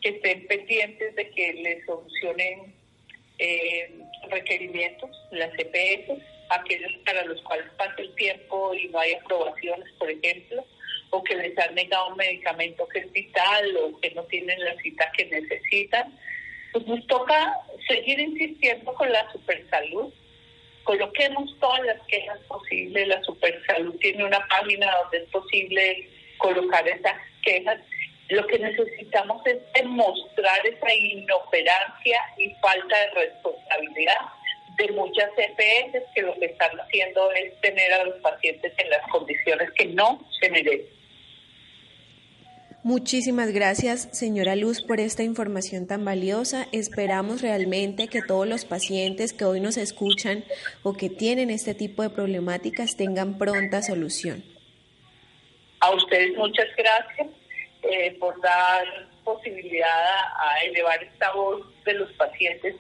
que 0.01 0.09
estén 0.09 0.47
pendientes 0.47 1.15
de 1.15 1.29
que 1.31 1.53
les 1.53 1.85
solucionen 1.85 2.73
eh, 3.37 3.99
requerimientos, 4.29 5.09
las 5.31 5.51
EPS, 5.57 6.21
aquellos 6.49 6.91
para 7.05 7.23
los 7.25 7.41
cuales 7.43 7.67
pasa 7.77 7.95
el 7.97 8.13
tiempo 8.15 8.73
y 8.73 8.87
no 8.89 8.99
hay 8.99 9.13
aprobaciones, 9.13 9.87
por 9.97 10.09
ejemplo, 10.09 10.65
o 11.11 11.23
que 11.23 11.35
les 11.35 11.57
han 11.57 11.75
negado 11.75 12.09
un 12.09 12.17
medicamento 12.17 12.87
que 12.87 12.99
es 12.99 13.11
vital 13.11 13.77
o 13.77 13.99
que 13.99 14.11
no 14.11 14.23
tienen 14.23 14.63
la 14.63 14.75
cita 14.77 15.11
que 15.17 15.25
necesitan, 15.25 16.13
pues 16.71 16.85
nos 16.85 17.05
toca 17.07 17.57
seguir 17.87 18.19
insistiendo 18.19 18.93
con 18.93 19.11
la 19.11 19.31
supersalud. 19.31 20.13
Coloquemos 20.83 21.57
todas 21.59 21.81
las 21.85 22.01
quejas 22.07 22.39
posibles. 22.47 23.07
La 23.07 23.21
supersalud 23.23 23.95
tiene 23.99 24.23
una 24.23 24.45
página 24.47 24.91
donde 25.03 25.17
es 25.19 25.29
posible 25.29 26.09
colocar 26.37 26.87
esas 26.87 27.15
quejas. 27.43 27.79
Lo 28.29 28.45
que 28.45 28.59
necesitamos 28.59 29.45
es 29.47 29.57
demostrar 29.73 30.65
esa 30.65 30.93
inoperancia 30.93 32.21
y 32.37 32.53
falta 32.61 32.99
de 32.99 33.25
responsabilidad 33.25 34.19
de 34.77 34.91
muchas 34.93 35.29
EPS 35.37 36.03
que 36.15 36.21
lo 36.21 36.33
que 36.35 36.45
están 36.45 36.79
haciendo 36.79 37.31
es 37.33 37.59
tener 37.61 37.93
a 37.93 38.05
los 38.05 38.15
pacientes 38.21 38.71
en 38.77 38.89
las 38.89 39.05
condiciones 39.09 39.69
que 39.71 39.85
no 39.87 40.21
se 40.39 40.49
merecen. 40.49 40.98
Muchísimas 42.83 43.51
gracias, 43.51 44.07
señora 44.13 44.55
Luz, 44.55 44.81
por 44.81 45.01
esta 45.01 45.21
información 45.21 45.85
tan 45.85 46.05
valiosa. 46.05 46.65
Esperamos 46.71 47.41
realmente 47.41 48.07
que 48.07 48.21
todos 48.21 48.47
los 48.47 48.63
pacientes 48.63 49.33
que 49.33 49.43
hoy 49.43 49.59
nos 49.59 49.75
escuchan 49.75 50.45
o 50.81 50.93
que 50.93 51.09
tienen 51.09 51.49
este 51.49 51.73
tipo 51.73 52.03
de 52.03 52.09
problemáticas 52.09 52.95
tengan 52.95 53.37
pronta 53.37 53.81
solución. 53.81 54.45
A 55.81 55.91
ustedes 55.91 56.37
muchas 56.37 56.67
gracias 56.77 57.27
eh, 57.83 58.15
por 58.17 58.39
dar 58.39 58.85
posibilidad 59.25 59.89
a 59.89 60.63
elevar 60.63 61.03
esta 61.03 61.33
voz 61.33 61.65
de 61.83 61.93
los 61.95 62.09
pacientes 62.13 62.75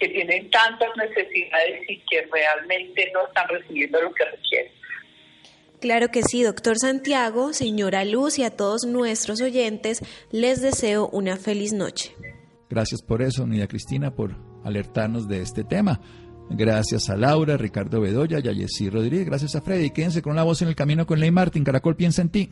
que 0.00 0.08
tienen 0.08 0.50
tantas 0.50 0.88
necesidades 0.96 1.88
y 1.88 1.98
que 2.10 2.26
realmente 2.32 3.08
no 3.14 3.24
están 3.28 3.48
recibiendo 3.48 4.00
lo 4.00 4.12
que 4.14 4.24
requieren. 4.24 4.72
Claro 5.84 6.08
que 6.08 6.22
sí, 6.22 6.42
doctor 6.42 6.78
Santiago, 6.78 7.52
señora 7.52 8.06
Luz 8.06 8.38
y 8.38 8.42
a 8.42 8.48
todos 8.48 8.86
nuestros 8.86 9.42
oyentes 9.42 10.00
les 10.32 10.62
deseo 10.62 11.10
una 11.10 11.36
feliz 11.36 11.74
noche. 11.74 12.16
Gracias 12.70 13.02
por 13.02 13.20
eso, 13.20 13.46
Nidia 13.46 13.68
Cristina, 13.68 14.14
por 14.14 14.34
alertarnos 14.64 15.28
de 15.28 15.42
este 15.42 15.62
tema. 15.62 16.00
Gracias 16.48 17.10
a 17.10 17.18
Laura, 17.18 17.58
Ricardo 17.58 18.00
Bedoya 18.00 18.38
y 18.42 18.48
a 18.48 18.54
Jessy 18.54 18.88
Rodríguez. 18.88 19.26
Gracias 19.26 19.56
a 19.56 19.60
Freddy. 19.60 19.90
Quédense 19.90 20.22
con 20.22 20.34
la 20.34 20.42
voz 20.42 20.62
en 20.62 20.68
el 20.68 20.74
camino 20.74 21.04
con 21.04 21.20
Ley 21.20 21.30
Martin. 21.30 21.64
Caracol 21.64 21.96
piensa 21.96 22.22
en 22.22 22.30
ti. 22.30 22.48